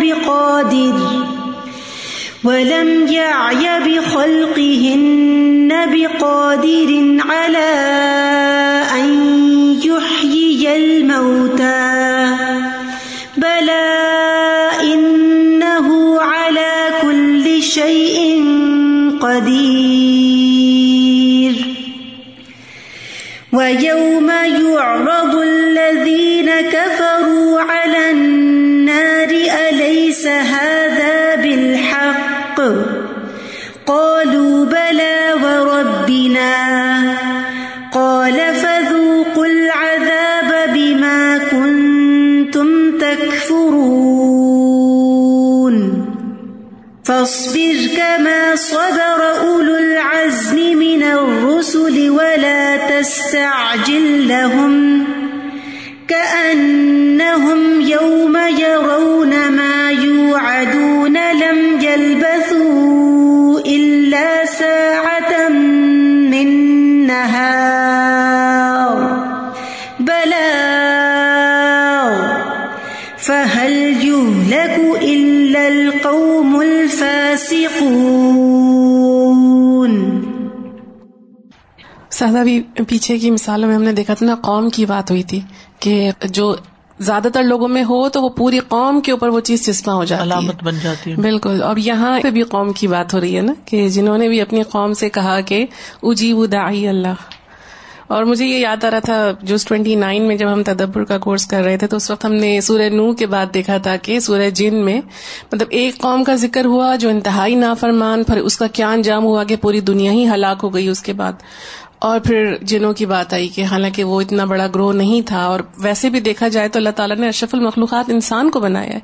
بقادر 0.00 0.98
ولم 2.44 3.06
يعي 3.08 3.80
بخلقهن 3.80 5.72
بقادر 5.92 7.16
على 7.28 7.72
أن 8.94 9.10
يحيي 9.84 10.76
الموتى 10.76 12.36
بلى 13.36 14.00
إنه 14.82 16.20
على 16.20 16.72
كل 17.02 17.62
شيء 17.62 18.44
قدير 19.20 20.40
ويوم 23.52 24.30
يعرض 24.30 25.34
فاصبر 47.20 47.76
كما 47.96 48.56
صبر 48.56 49.38
أولو 49.40 49.76
العزم 49.76 50.56
من 50.56 51.02
الرسل 51.02 52.10
ولا 52.10 52.76
تستعجل 52.76 54.28
لهم 54.28 55.04
كأنهم 56.08 57.80
يوم 57.80 58.36
يرون 58.36 59.48
ما 59.50 59.90
يوعدون 59.90 61.32
لم 61.32 61.80
يلبثوا 61.80 63.60
إلا 63.60 64.44
ساعة 64.44 65.48
من 65.48 66.48
نهار 67.06 68.96
بلاغ 70.00 70.59
سادہ 82.30 82.44
بھی 82.44 82.62
پیچھے 82.88 83.18
کی 83.18 83.30
مثالوں 83.30 83.68
میں 83.68 83.76
ہم 83.76 83.82
نے 83.82 83.92
دیکھا 83.92 84.14
تھا 84.14 84.26
نا 84.26 84.34
قوم 84.34 84.70
کی 84.70 84.86
بات 84.86 85.10
ہوئی 85.10 85.22
تھی 85.22 85.40
کہ 85.80 86.10
جو 86.30 86.56
زیادہ 86.98 87.28
تر 87.34 87.42
لوگوں 87.42 87.68
میں 87.68 87.84
ہو 87.84 88.08
تو 88.08 88.22
وہ 88.22 88.28
پوری 88.28 88.58
قوم 88.58 89.00
کے 89.00 89.12
اوپر 89.12 89.28
وہ 89.28 89.40
چیز 89.40 89.66
چسپاں 89.66 89.94
ہو 89.94 90.04
جاتی 90.04 90.22
علامت 90.22 90.54
ہے 90.54 90.64
بن 90.64 90.74
جاتی 90.82 91.10
ہے۔ 91.10 91.16
بالکل۔ 91.16 91.62
اور 91.62 91.76
یہاں 91.76 92.20
پہ 92.22 92.30
بھی 92.30 92.42
قوم 92.42 92.72
کی 92.72 92.86
بات 92.86 93.14
ہو 93.14 93.20
رہی 93.20 93.36
ہے 93.36 93.40
نا 93.42 93.52
کہ 93.64 93.88
جنہوں 93.88 94.18
نے 94.18 94.28
بھی 94.28 94.40
اپنی 94.40 94.62
قوم 94.62 94.92
سے 94.92 95.08
کہا 95.08 95.40
کہ 95.40 95.66
اجیب 96.02 96.52
داعی 96.52 96.88
اللہ۔ 96.88 97.14
اور 98.06 98.24
مجھے 98.24 98.46
یہ 98.46 98.58
یاد 98.58 98.84
آ 98.84 98.90
رہا 98.90 98.98
تھا 98.98 99.32
جو 99.42 99.56
ٹوینٹی 99.68 99.94
نائن 99.94 100.22
میں 100.22 100.36
جب 100.36 100.52
ہم 100.52 100.62
تدبر 100.62 101.04
کا 101.04 101.18
کورس 101.18 101.46
کر 101.46 101.62
رہے 101.62 101.76
تھے 101.76 101.86
تو 101.86 101.96
اس 101.96 102.10
وقت 102.10 102.24
ہم 102.24 102.32
نے 102.32 102.60
سورہ 102.60 102.88
نو 102.88 103.12
کے 103.12 103.26
بعد 103.26 103.46
دیکھا 103.54 103.76
تھا 103.78 103.96
کہ 103.96 104.20
سورہ 104.20 104.50
جن 104.50 104.84
میں 104.84 105.00
مطلب 105.52 105.66
ایک 105.70 105.98
قوم 105.98 106.24
کا 106.24 106.34
ذکر 106.34 106.64
ہوا 106.64 106.96
جو 106.96 107.08
انتہائی 107.08 107.54
نافرمان 107.54 108.24
پھر 108.24 108.36
اس 108.36 108.56
کا 108.56 108.66
کیا 108.66 108.90
انجام 108.90 109.24
ہوا 109.24 109.44
کہ 109.44 109.56
پوری 109.56 109.80
دنیا 109.80 110.12
ہی 110.12 110.28
ہلاک 110.28 110.60
ہو 110.62 110.74
گئی 110.74 110.88
اس 110.88 111.02
کے 111.02 111.12
بعد۔ 111.12 111.32
اور 112.00 112.20
پھر 112.20 112.56
جنوں 112.62 112.92
کی 112.92 113.06
بات 113.06 113.32
آئی 113.32 113.48
کہ 113.48 113.64
حالانکہ 113.64 114.04
وہ 114.04 114.20
اتنا 114.20 114.44
بڑا 114.44 114.66
گروہ 114.66 114.92
نہیں 114.92 115.22
تھا 115.22 115.44
اور 115.44 115.60
ویسے 115.78 116.10
بھی 116.10 116.20
دیکھا 116.20 116.48
جائے 116.48 116.68
تو 116.68 116.78
اللہ 116.78 116.90
تعالیٰ 116.90 117.16
نے 117.16 117.28
اشرف 117.28 117.54
المخلوقات 117.54 118.10
انسان 118.10 118.50
کو 118.50 118.60
بنایا 118.60 118.92
ہے۔ 118.94 118.98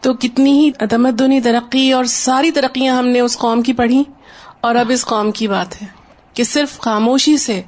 تو 0.00 0.14
کتنی 0.14 0.52
ہی 0.52 0.86
تمدنی 0.90 1.40
ترقی 1.40 1.92
اور 1.92 2.04
ساری 2.04 2.50
ترقیاں 2.50 2.96
ہم 2.96 3.06
نے 3.06 3.20
اس 3.20 3.38
قوم 3.38 3.62
کی 3.62 3.72
پڑھی۔ 3.72 4.04
اور 4.60 4.74
اب 4.74 4.90
اس 4.94 5.06
قوم 5.06 5.30
کی 5.30 5.48
بات 5.48 5.82
ہے 5.82 5.86
کہ 6.34 6.44
صرف 6.44 6.80
خاموشی 6.80 7.36
سے 7.36 7.62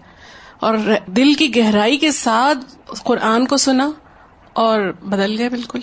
اور 0.61 0.79
دل 1.07 1.35
کی 1.35 1.57
گہرائی 1.57 1.97
کے 1.97 2.13
ساتھ 2.13 2.59
قرآن 3.05 3.47
کو 3.47 3.57
سنا 3.57 3.91
اور 4.53 4.93
بدل 5.03 5.39
گئے 5.39 5.49
بالکل۔ 5.49 5.81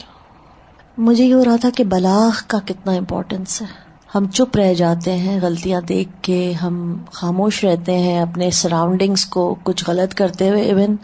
مجھے 0.97 1.25
یہ 1.25 1.33
ہو 1.33 1.45
رہا 1.45 1.55
تھا 1.55 1.69
کہ 1.69 1.83
بلاغ 1.83 2.31
کا 2.47 2.59
کتنا 2.65 2.91
امپورٹینس 2.91 3.61
ہے۔ 3.61 3.84
ہم 4.15 4.25
چپ 4.25 4.57
رہ 4.57 4.73
جاتے 4.73 5.17
ہیں 5.17 5.39
غلطیاں 5.41 5.81
دیکھ 5.81 6.09
کے 6.21 6.53
ہم 6.53 6.97
خاموش 7.11 7.63
رہتے 7.63 7.97
ہیں 7.97 8.21
اپنے 8.21 8.51
سراؤنڈنگس 8.51 9.25
کو 9.25 9.55
کچھ 9.63 9.83
غلط 9.87 10.13
کرتے 10.13 10.49
ہوئے 10.49 10.61
ایون 10.61 10.95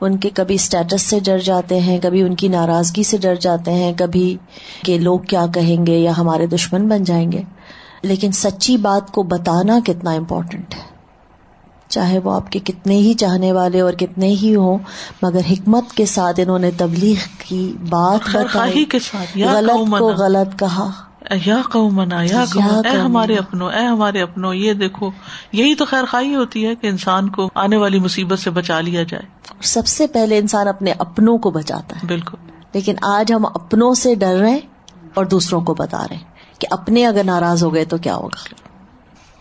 ان 0.00 0.18
کے 0.18 0.30
کبھی 0.30 0.54
اسٹیٹس 0.54 1.02
سے 1.02 1.20
ڈر 1.20 1.38
جاتے 1.38 1.80
ہیں 1.80 1.98
کبھی 2.02 2.22
ان 2.22 2.34
کی 2.34 2.48
ناراضگی 2.48 3.02
سے 3.02 3.16
ڈر 3.16 3.34
جاتے 3.34 3.72
ہیں 3.72 3.92
کبھی 3.96 4.36
کہ 4.84 4.98
لوگ 4.98 5.18
کیا 5.18 5.46
کہیں 5.54 5.86
گے 5.86 5.98
یا 5.98 6.12
ہمارے 6.18 6.46
دشمن 6.46 6.88
بن 6.88 7.04
جائیں 7.04 7.32
گے۔ 7.32 7.42
لیکن 8.02 8.32
سچی 8.32 8.76
بات 8.76 9.10
کو 9.10 9.22
بتانا 9.22 9.78
کتنا 9.86 10.10
امپورٹنٹ 10.10 10.74
ہے۔ 10.74 10.82
چاہے 11.88 12.18
وہ 12.18 12.32
آپ 12.32 12.52
کے 12.52 12.58
کتنے 12.58 12.96
ہی 12.96 13.14
چاہنے 13.14 13.52
والے 13.52 13.80
اور 13.80 13.92
کتنے 13.92 14.28
ہی 14.28 14.54
ہوں 14.56 14.78
مگر 15.22 15.40
حکمت 15.50 15.92
کے 15.92 16.06
ساتھ 16.06 16.40
انہوں 16.40 16.58
نے 16.58 16.70
تبلیغ 16.76 17.26
کی 17.38 17.72
بات 17.88 18.36
بتائی 18.36 18.84
غلط 19.44 19.94
کو 19.98 20.08
غلط 20.08 20.58
کہا۔ 20.58 20.90
یا 21.44 21.60
قومنا 21.72 22.22
یا 22.22 22.44
قوم 22.52 22.86
اے۔ 22.86 22.96
ہمارے 22.96 23.36
اپنوں 23.36 23.70
اے 23.70 23.84
ہمارے 23.84 24.22
اپنوں 24.22 24.54
یہ 24.54 24.72
دیکھو 24.72 25.10
یہی 25.52 25.74
تو 25.74 25.84
خیر 25.84 26.04
خواہی 26.10 26.34
ہوتی 26.34 26.66
ہے 26.66 26.74
کہ 26.74 26.86
انسان 26.86 27.28
کو 27.28 27.50
آنے 27.54 27.76
والی 27.76 27.98
مصیبت 27.98 28.38
سے 28.38 28.50
بچا 28.50 28.80
لیا 28.80 29.02
جائے۔ 29.02 29.22
سب 29.62 29.86
سے 29.86 30.06
پہلے 30.06 30.38
انسان 30.38 30.68
اپنے 30.68 30.92
اپنوں 30.98 31.38
کو 31.38 31.50
بچاتا 31.50 31.96
ہے۔ 31.96 32.06
بالکل۔ 32.06 32.38
لیکن 32.72 32.94
آج 33.02 33.32
ہم 33.32 33.46
اپنوں 33.46 33.94
سے 33.94 34.14
ڈر 34.14 34.36
رہے 34.40 34.50
ہیں 34.50 34.60
اور 35.14 35.24
دوسروں 35.24 35.60
کو 35.60 35.74
بتا 35.74 36.04
رہے 36.10 36.16
ہیں 36.16 36.24
کہ 36.58 36.66
اپنے 36.70 37.06
اگر 37.06 37.24
ناراض 37.24 37.64
ہو 37.64 37.74
گئے 37.74 37.84
تو 37.84 37.98
کیا 37.98 38.16
ہوگا؟ 38.16 38.67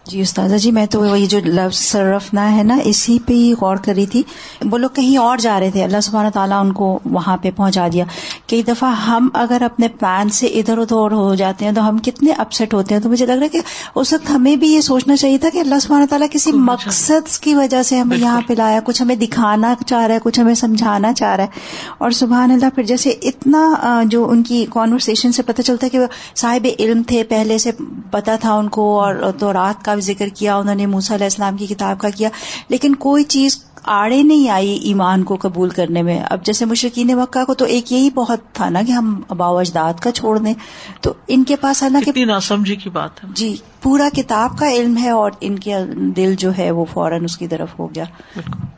جی 0.10 0.22
استاذہ 0.22 0.56
جی 0.56 0.72
میں 0.72 0.86
تو 0.86 1.00
وہی 1.00 1.26
جو 1.28 1.40
لفظ 1.46 1.78
صرفنا 1.78 2.58
ہے 2.58 2.64
نا 2.64 2.78
اسی 2.84 3.20
پہ 3.26 3.34
ہی 3.34 3.54
غور 3.62 3.78
کری 3.78 4.06
تھی۔ 4.06 4.24
وہ 4.72 4.78
لوگ 4.78 4.90
کہیں 4.90 5.18
اور 5.18 5.38
جا 5.38 5.60
رہے 5.60 5.72
تھے۔ 5.72 5.84
اللہ 5.84 6.02
سبحانہ 6.02 6.30
تعالیٰ 6.30 6.60
ان 6.60 6.74
کو 6.74 7.00
وہاں 7.06 7.38
پہ 7.38 7.52
پہنچا 7.56 7.88
دیا 7.94 8.06
کئی 8.48 8.64
دفعہ 8.64 8.90
ہم 8.92 9.30
اگر 9.34 9.62
اپنے 9.62 9.88
پلان 9.88 10.30
سے 10.30 10.48
ادھر 10.48 10.78
ادھر 10.78 11.12
ہو 11.12 11.36
جاتے 11.36 11.66
ہیں 11.66 11.72
تو 11.72 11.90
ہم 11.90 11.98
کتنے 11.98 12.32
اپسٹ 12.32 12.74
ہوتے 12.74 12.96
ہیں۔ 12.96 13.02
تو 13.02 13.10
مجھے 13.10 13.26
لگ 13.26 13.32
رہا 13.32 13.44
ہے 13.44 13.50
کہ 13.50 13.60
اس 13.96 14.14
وقت 14.14 14.30
ہمیں 14.30 14.56
بھی 14.56 14.68
یہ 14.74 14.82
سوچنا 14.82 15.16
چاہیے 15.16 15.38
تھا 15.38 15.50
کہ 15.50 15.58
اللہ 15.58 15.80
سبحانہ 15.82 16.06
تعالیٰ 16.06 16.28
کسی 16.32 16.52
مقصد 16.52 17.38
کی 17.38 17.56
وجہ 17.56 17.84
سے 17.84 18.00
ہمیں 18.00 18.18
یہاں 18.18 18.42
پہ 18.48 18.54
لایا 18.58 18.80
کچھ 18.84 19.02
ہمیں 19.02 19.16
دکھانا 19.16 19.74
چاہ 19.86 20.06
رہا 20.08 20.16
ہے 20.16 20.20
کچھ 20.24 20.40
ہمیں 20.40 20.54
سمجھانا 20.54 21.14
چاہ 21.14 21.36
رہا 21.36 21.44
ہے۔ 21.44 21.50
اور 21.98 22.12
سبحان 22.12 22.52
اللہ 22.52 22.66
پھر 22.76 22.84
جیسے 22.84 23.10
اتنا 23.10 23.76
جو 24.06 24.30
ان 24.30 24.44
کی 24.44 24.66
کانورسیشن 24.70 25.32
سے 25.32 25.44
پتہ 25.44 25.62
چلتا 25.62 25.86
ہے 25.86 25.90
کہ 25.90 26.00
وہ 26.00 26.06
صاحب 26.36 26.68
علم 26.80 27.02
تھے 27.04 27.24
پہلے 27.24 27.58
سے 27.58 27.72
پتا 28.12 28.36
تھا 28.36 28.54
ان 28.54 28.68
کو 28.68 29.00
اور 29.02 29.16
تو 29.40 29.54
رات 29.54 29.86
کا 29.86 29.96
بھی 29.98 30.14
ذکر 30.14 30.28
کیا 30.28 30.56
انہوں 30.56 30.76
نے 30.76 30.86
موسیٰ 30.86 31.16
علیہ 31.16 31.26
السلام 31.26 31.58
کی 31.58 31.68
کتاب 31.68 32.00
کا 32.00 32.10
کیا 32.10 32.30
لیکن 32.70 32.96
کوئی 32.96 33.24
چیز 33.24 33.64
آڑے 33.84 34.24
نہیں 34.24 34.50
آئی 34.50 34.78
ایمان 34.78 35.24
کو 35.24 35.38
قبول 35.42 35.70
کرنے 35.70 36.02
میں۔ 36.02 36.22
اب 36.30 36.46
جیسے 36.46 36.66
مشرقین 36.66 37.08
مکہ 37.08 37.46
کو 37.46 37.54
تو 37.54 37.66
ایک 37.66 37.92
یہی 37.92 38.10
بہت 38.10 38.40
تھا 38.54 38.70
نا 38.70 38.82
کہ 38.88 38.92
ہم 38.92 39.22
اباؤ 39.30 39.58
اجداد 39.58 39.94
کا 39.94 40.12
چھوڑ 40.12 40.38
دیں۔ 40.38 40.54
تو 41.02 41.14
ان 41.28 41.44
کے 41.44 41.56
پاس 41.56 41.84
حالانکہ 41.84 42.12
کتنی 42.12 42.26
ناسمجھی 42.26 42.76
کی 42.76 42.90
بات 42.90 43.24
ہے۔ 43.24 43.30
جی 43.34 43.56
پورا 43.82 44.10
کتاب 44.16 44.58
کا 44.58 44.72
علم 44.72 44.98
ہے 44.98 45.10
اور 45.10 45.32
ان 45.42 45.60
کے 45.60 45.76
دل 46.16 46.36
جو 46.36 46.52
ہے 46.58 46.72
وہ 46.72 46.86
فوراً 46.94 47.24
اس 47.24 47.38
کی 47.38 47.48
طرف 47.48 47.80
ہو 47.80 47.96
گیا۔ 47.96 48.04
بالکل۔ 48.36 48.77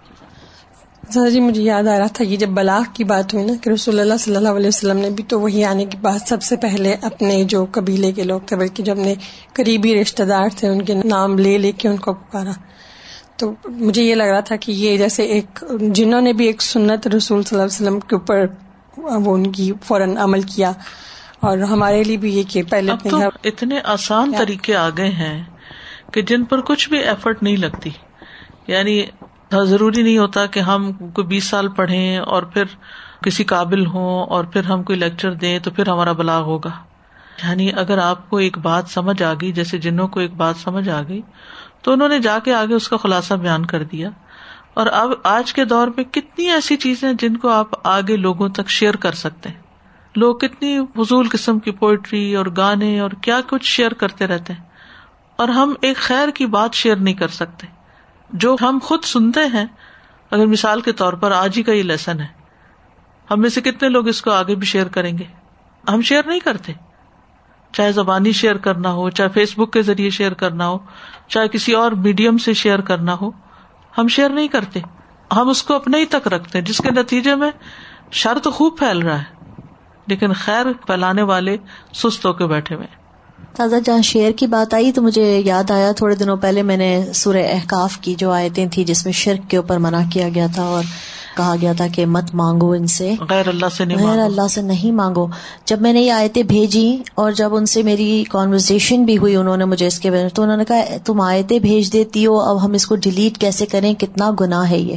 سر 1.14 1.30
جی 1.30 1.40
مجھے 1.40 1.62
یاد 1.62 1.88
آ 1.88 2.00
رہا 2.00 2.08
تھا 2.08 2.24
یہ 2.24 2.38
جب 2.38 2.48
بلاغ 2.48 2.82
کی 2.94 3.04
بات 3.04 3.34
ہوئی 3.34 3.46
نا 3.46 3.54
کہ 3.62 3.70
رسول 3.70 4.00
اللہ 4.00 4.14
صلی 4.20 4.36
اللہ 4.36 4.50
علیہ 4.50 4.68
وسلم 4.68 4.98
نے 4.98 5.10
بھی 5.10 5.24
تو 5.24 5.40
وہی 5.42 5.64
آنے 5.64 5.86
کے 5.86 5.98
بعد 6.02 6.20
سب 6.28 6.44
سے 6.44 6.56
پہلے 6.56 6.96
اپنے 7.02 7.44
جو 7.44 7.66
قبیلے 7.72 8.12
کے 8.12 8.24
لوگ 8.24 8.40
تھے 8.46 8.56
بلکہ 8.56 8.84
جو 8.84 8.92
اپنے 8.92 9.16
قریبی 9.54 10.02
رشتے 10.02 10.26
دار 10.26 10.48
تھے 10.58 10.68
ان 10.68 10.82
کے 10.82 10.94
نام 10.94 11.40
لے 11.40 11.58
لے 11.58 11.72
کے 11.72 11.88
ان 11.88 11.98
کو 11.98 12.14
پکارا۔ 12.14 12.52
تو 13.38 13.52
مجھے 13.66 14.04
یہ 14.04 14.16
لگ 14.16 14.24
رہا 14.24 14.40
تھا 14.40 14.56
کہ 14.56 14.72
یہ 14.72 14.98
جیسے 14.98 15.24
ایک 15.24 15.64
جنہوں 15.82 16.22
نے 16.22 16.34
بھی 16.34 16.46
ایک 16.46 16.62
سنت 16.62 17.08
رسول 17.08 17.44
صلی 17.44 17.60
اللہ 17.60 17.68
علیہ 17.68 17.88
وسلم 17.88 18.00
کے 18.00 18.16
اوپر 18.16 18.46
وہ 18.98 19.34
ان 19.34 19.52
کی 19.52 19.72
فوراً 19.84 20.18
عمل 20.18 20.42
کیا۔ 20.42 20.72
اور 21.40 21.58
ہمارے 21.58 22.04
لیے 22.04 22.18
بھی 22.18 22.38
یہ 22.38 22.44
کہ 22.48 22.64
پہلے 22.64 22.92
اب 22.92 23.10
تو 23.10 23.20
اتنے 23.44 23.80
آسان 23.84 24.32
طریقے 24.38 24.76
آ 24.76 24.90
گئے 24.90 25.10
ہیں 25.10 25.44
کہ 26.14 26.22
جن 26.22 26.44
پر 26.44 26.62
کچھ 26.62 26.90
بھی 26.90 26.98
ایفرٹ 26.98 27.44
نہیں 27.44 27.58
لگتی۔ 27.58 27.90
یعنی 28.68 29.06
ضروری 29.52 30.02
نہیں 30.02 30.18
ہوتا 30.18 30.46
کہ 30.46 30.60
ہم 30.60 30.92
کوئی 30.92 31.28
بیس 31.28 31.44
سال 31.44 31.68
پڑھیں 31.68 32.18
اور 32.18 32.44
پھر 32.44 32.64
کسی 33.24 33.44
قابل 33.44 33.86
ہوں 33.86 34.26
اور 34.26 34.44
پھر 34.44 34.64
ہم 34.64 34.84
کوئی 34.84 35.00
لیکچر 35.00 35.34
دیں 35.34 35.60
تو 35.60 35.72
پھر 35.72 35.90
ہمارا 35.90 36.12
بلاغ 36.12 36.44
ہوگا۔ 36.44 36.70
یعنی 37.44 37.72
اگر 37.74 37.98
آپ 37.98 38.30
کو 38.30 38.38
ایک 38.38 38.58
بات 38.58 38.88
سمجھ 38.88 39.24
آ 39.24 39.34
گئی، 39.34 39.52
جیسے 39.52 39.78
جنوں 39.78 40.08
کو 40.08 40.20
ایک 40.20 40.34
بات 40.34 40.56
سمجھ 40.56 40.90
آ 40.90 41.02
گئی، 41.08 41.22
تو 41.82 41.92
انہوں 41.92 42.10
نے 42.10 42.20
جا 42.20 42.40
کے 42.40 42.54
آگے 42.54 42.74
اس 42.74 42.90
کا 42.90 42.98
خلاصہ 42.98 43.34
بیان 43.34 43.66
کر 43.66 43.84
دیا۔ 43.84 44.10
اور 44.74 44.88
اب 44.88 45.10
آج 45.24 45.54
کے 45.54 45.66
دور 45.66 45.88
میں 45.88 46.04
کتنی 46.04 46.50
ایسی 46.50 46.76
چیزیں 46.76 47.14
جن 47.20 47.38
کو 47.38 47.50
آپ 47.50 47.68
آگے 47.84 48.16
لوگوں 48.16 48.50
تک 48.50 48.70
شیئر 48.70 48.96
کر 48.96 49.12
سکتے 49.12 49.50
ہیں۔ 49.50 49.62
لوگ 50.16 50.36
کتنی 50.36 50.80
فضول 50.96 51.28
قسم 51.32 51.60
کی 51.60 51.72
پوئٹری 51.72 52.36
اور 52.36 52.46
گانے 52.58 53.00
اور 53.00 53.12
کیا 53.22 53.40
کچھ 53.50 53.66
شیئر 53.66 53.92
کرتے 53.92 54.28
رہتے 54.28 54.54
ہیں۔ 54.54 54.64
اور 55.36 55.48
ہم 55.48 55.74
ایک 55.82 55.98
خیر 55.98 56.30
کی 56.30 56.46
بات 56.46 56.74
شیئر 56.74 56.96
نہیں 56.96 57.14
کر 57.14 57.28
سکتے۔ 57.28 57.79
جو 58.30 58.56
ہم 58.62 58.80
خود 58.84 59.04
سنتے 59.04 59.40
ہیں، 59.54 59.66
اگر 60.32 60.46
مثال 60.46 60.82
کے 60.82 60.92
طور 60.92 61.14
پر 61.14 61.32
آج 61.32 61.58
ہی 61.58 61.64
کا 61.64 61.72
یہ 61.72 61.84
لیسن 61.84 62.20
ہے۔ 62.20 62.28
ہم 63.32 63.42
میں 63.42 63.50
سے 63.50 63.62
کتنے 63.62 63.90
لوگ 63.90 64.08
اس 64.08 64.22
کو 64.22 64.32
آگے 64.32 64.56
بھی 64.56 64.68
شیئر 64.68 64.88
کریں 64.88 65.18
گے؟ 65.18 65.24
ہم 65.90 66.02
شیئر 66.02 66.24
نہیں 66.26 66.40
کرتے۔ 66.40 66.74
چاہے 67.74 67.92
زبانی 67.92 68.32
شیئر 68.32 68.58
کرنا 68.58 68.92
ہو، 68.92 69.10
چاہے 69.10 69.30
فیس 69.30 69.54
بک 69.58 69.74
کے 69.74 69.82
ذریعے 69.82 70.10
شیئر 70.10 70.34
کرنا 70.34 70.68
ہو، 70.68 70.78
چاہے 71.28 71.48
کسی 71.48 71.74
اور 71.74 71.92
میڈیم 71.92 72.38
سے 72.38 72.54
شیئر 72.54 72.82
کرنا 72.82 73.16
ہو، 73.22 73.32
ہم 73.98 74.08
شیئر 74.08 74.30
نہیں 74.30 74.48
کرتے۔ 74.48 74.80
ہم 75.32 75.50
اس 75.50 75.64
کو 75.64 75.74
اپنے 75.74 75.98
ہی 75.98 76.06
تک 76.06 76.28
رکھتے 76.28 76.60
ہیں، 76.60 76.66
جس 76.66 76.78
کے 76.78 76.92
نتیجے 76.92 77.36
میں 77.36 77.52
شر 78.12 78.38
تو 78.44 78.52
خوب 78.52 78.78
پھیل 78.78 79.00
رہا 79.00 79.20
ہے، 79.20 79.62
لیکن 80.08 80.34
خیر 80.34 80.66
پھیلانے 80.86 81.22
والے 81.22 81.58
سست 81.94 82.26
ہو 82.26 82.34
کے 82.34 82.46
بیٹھے 82.46 82.76
ہوئے 82.76 82.99
تازہ 83.56 83.76
جہاں 83.86 84.02
شعر 84.02 84.32
کی 84.32 84.48
بات 84.48 84.74
آئی 84.74 84.92
تو 84.92 85.02
مجھے 85.02 85.42
یاد 85.46 85.72
آیا 85.72 85.92
تھوڑے 85.92 86.16
دنوں 86.16 86.38
پہلے 86.38 86.62
میں 86.62 86.78
نے 86.78 87.06
سورہ 87.14 87.46
احکاف 87.52 87.98
کی 87.98 88.16
جو 88.16 88.32
آیتیں 88.32 88.66
تھی 88.72 88.84
جس 88.84 89.06
میں 89.06 89.14
شرک 89.14 89.50
کے 89.50 89.58
اوپر 89.58 89.78
منع 89.78 90.00
کیا 90.14 90.30
گیا 90.30 90.48
تھا 90.54 90.64
اور 90.64 90.84
کہا 91.38 91.56
گیا 91.62 91.74
تھا 91.74 91.88
کہ 91.88 92.06
مت 92.06 92.24
مانگو 92.34 92.72
ان 92.72 92.88
سے۔ 92.88 93.16
غیر 93.30 93.48
اللہ 93.48 93.66
سے 93.78 93.86
نہیں 93.86 93.98
غیر 93.98 94.06
مانگو۔ 94.06 94.24
اللہ 94.24 94.48
سے 94.48 94.62
نہیں 94.62 94.92
مانگو۔ 94.92 95.28
جب 95.66 95.82
میں 95.82 95.94
نے 95.94 96.02
یہ 96.02 96.12
آیتیں 96.12 96.44
بھیجی 96.44 96.98
اور 97.16 97.32
جب 97.32 97.56
ان 97.56 97.66
سے 97.66 97.84
میری 97.84 98.24
کانورزیشن 98.30 99.04
بھی 99.06 99.18
ہوئی 99.18 99.36
انہوں 99.36 99.58
نے 99.58 99.66
مجھے 99.66 99.88
اس 99.88 100.00
کے 100.00 100.12
بارے 100.12 100.30
تو 100.30 100.44
انہوں 100.44 100.58
نے 100.58 100.66
کہا 100.66 100.98
تم 101.06 101.22
آیتیں 101.22 101.60
بھیج 101.60 101.94
دیتی 101.94 102.26
ہو 102.26 102.40
اب 102.40 102.66
ہم 102.66 102.72
اس 102.72 102.86
کو 102.86 102.96
ڈیلیٹ 102.96 103.38
کیسے 103.38 103.66
کریں؟ 103.66 103.94
کتنا 103.94 104.32
گناہ 104.40 104.70
ہے 104.70 104.80
یہ۔ 104.80 104.96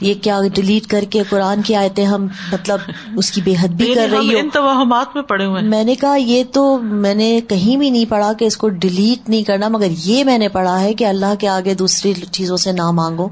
یہ 0.00 0.14
کیا 0.22 0.40
ڈیلیٹ 0.54 0.86
کر 0.86 1.04
کے 1.10 1.22
قرآن 1.30 1.62
کی 1.62 1.74
آیتیں 1.74 2.06
ہم 2.06 2.22
مطلب 2.52 2.78
اس 3.16 3.30
کی 3.30 3.40
بے 3.40 3.54
حد 3.60 3.68
بھی 3.68 3.94
کر 3.94 4.08
رہی 4.10 4.34
ہو؟ 4.34 4.38
ان 4.38 4.48
توہمات 4.50 5.06
میں 5.14 5.22
پڑے 5.22 5.44
ہوئے 5.44 5.62
ہیں۔ 5.62 5.68
میں 5.68 5.84
نے 5.84 5.94
کہا 5.94 6.16
یہ 6.16 6.44
تو 6.52 6.78
میں 6.78 7.14
نے 7.14 7.40
کہیں 7.48 7.76
بھی 7.76 7.90
نہیں 7.90 8.04
پڑھا 8.08 8.32
کہ 8.32 8.44
اس 8.44 8.56
کو 8.56 8.68
ڈیلیٹ 8.68 9.28
نہیں 9.28 9.42
کرنا 9.42 9.68
مگر 9.68 9.86
یہ 9.90 10.24
میں 10.24 10.38
نے 10.38 10.48
پڑھا 10.48 10.80
ہے 10.80 10.94
کہ 10.94 11.04
اللہ 11.04 11.34
کے 11.38 11.48
آگے 11.48 11.74
دوسری 11.74 12.12
چیزوں 12.32 12.56
سے 12.56 12.72
نہ 12.72 12.90
مانگو۔ 12.90 13.28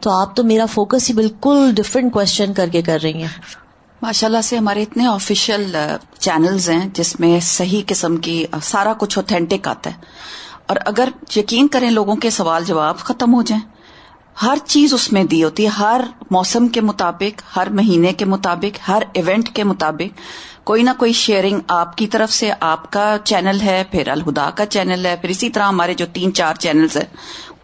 تو 0.00 0.10
آپ 0.10 0.36
تو 0.36 0.44
میرا 0.44 0.66
فوکس 0.66 1.10
ہی 1.10 1.14
بالکل 1.14 1.70
ڈفرینٹ 1.74 2.12
کوشچن 2.12 2.52
کر 2.54 2.68
کے 2.72 2.82
کر 2.82 2.98
رہی 3.02 3.20
ہیں۔ 3.20 3.28
ماشاء 4.02 4.28
اللہ 4.28 4.40
سے 4.44 4.56
ہمارے 4.56 4.82
اتنے 4.82 5.06
آفیشیل 5.06 5.76
چینلز 6.18 6.70
ہیں 6.70 6.88
جس 6.92 7.20
میں 7.20 7.40
صحیح 7.42 7.82
قسم 7.86 8.16
کی 8.16 8.44
سارا 8.62 8.92
کچھ 8.98 9.18
اوتھینٹک 9.18 9.68
آتا 9.68 9.90
ہے۔ 9.90 9.96
اور 10.66 10.76
اگر 10.86 11.08
یقین 11.36 11.68
کریں 11.68 11.90
لوگوں 11.90 12.16
کے 12.16 12.30
سوال 12.30 12.64
جواب 12.64 12.98
ختم 12.98 13.34
ہو 13.34 13.42
جائیں 13.42 13.73
ہر 14.42 14.58
چیز 14.66 14.94
اس 14.94 15.12
میں 15.12 15.24
دی 15.24 15.44
ہوتی 15.44 15.62
ہے، 15.62 15.68
ہر 15.68 16.00
موسم 16.30 16.68
کے 16.68 16.80
مطابق، 16.80 17.42
ہر 17.56 17.68
مہینے 17.70 18.12
کے 18.12 18.24
مطابق، 18.24 18.78
ہر 18.88 19.02
ایونٹ 19.12 19.48
کے 19.48 19.64
مطابق۔ 19.64 20.18
کوئی 20.64 20.82
نہ 20.82 20.90
کوئی 20.98 21.12
شیئرنگ 21.12 21.60
آپ 21.68 21.96
کی 21.96 22.06
طرف 22.06 22.32
سے، 22.32 22.50
آپ 22.60 22.92
کا 22.92 23.16
چینل 23.24 23.60
ہے، 23.60 23.84
پھر 23.90 24.08
الہدا 24.08 24.50
کا 24.50 24.66
چینل 24.66 25.06
ہے، 25.06 25.16
پھر 25.16 25.28
اسی 25.28 25.50
طرح 25.50 25.68
ہمارے 25.68 25.94
جو 25.94 26.06
تین 26.12 26.34
چار 26.34 26.54
چینلز 26.54 26.96
ہیں 26.96 27.04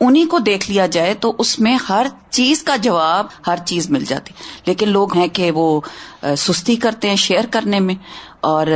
انہیں 0.00 0.26
کو 0.26 0.38
دیکھ 0.38 0.70
لیا 0.70 0.86
جائے 0.86 1.14
تو 1.14 1.32
اس 1.38 1.58
میں 1.58 1.76
ہر 1.88 2.06
چیز 2.30 2.62
کا 2.62 2.76
جواب 2.76 3.26
ہر 3.46 3.58
چیز 3.66 3.90
مل 3.90 4.04
جاتی۔ 4.04 4.32
لیکن 4.66 4.88
لوگ 4.88 5.16
ہیں 5.16 5.28
کہ 5.28 5.50
وہ 5.50 5.80
سستی 6.38 6.76
کرتے 6.76 7.08
ہیں 7.08 7.16
شیئر 7.16 7.44
کرنے 7.50 7.80
میں 7.80 7.94
اور 8.40 8.66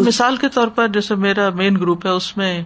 مثال 0.00 0.36
کے 0.36 0.48
طور 0.48 0.68
پر 0.68 0.88
جیسے 0.88 1.14
میرا 1.14 1.50
مین 1.50 1.76
گروپ 1.76 2.06
ہے، 2.06 2.10
اس 2.10 2.36
میں 2.36 2.62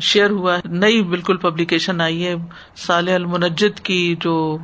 شیئر 0.00 0.30
ہوا 0.30 0.56
ہے۔ 0.56 0.60
نئی 0.64 1.02
بالکل 1.02 1.36
پبلیکیشن 1.36 2.00
آئی 2.00 2.26
ہے۔ 2.26 2.34
صالح 2.76 3.14
المنجد 3.14 3.80
کی 3.80 4.16
جو 4.20 4.58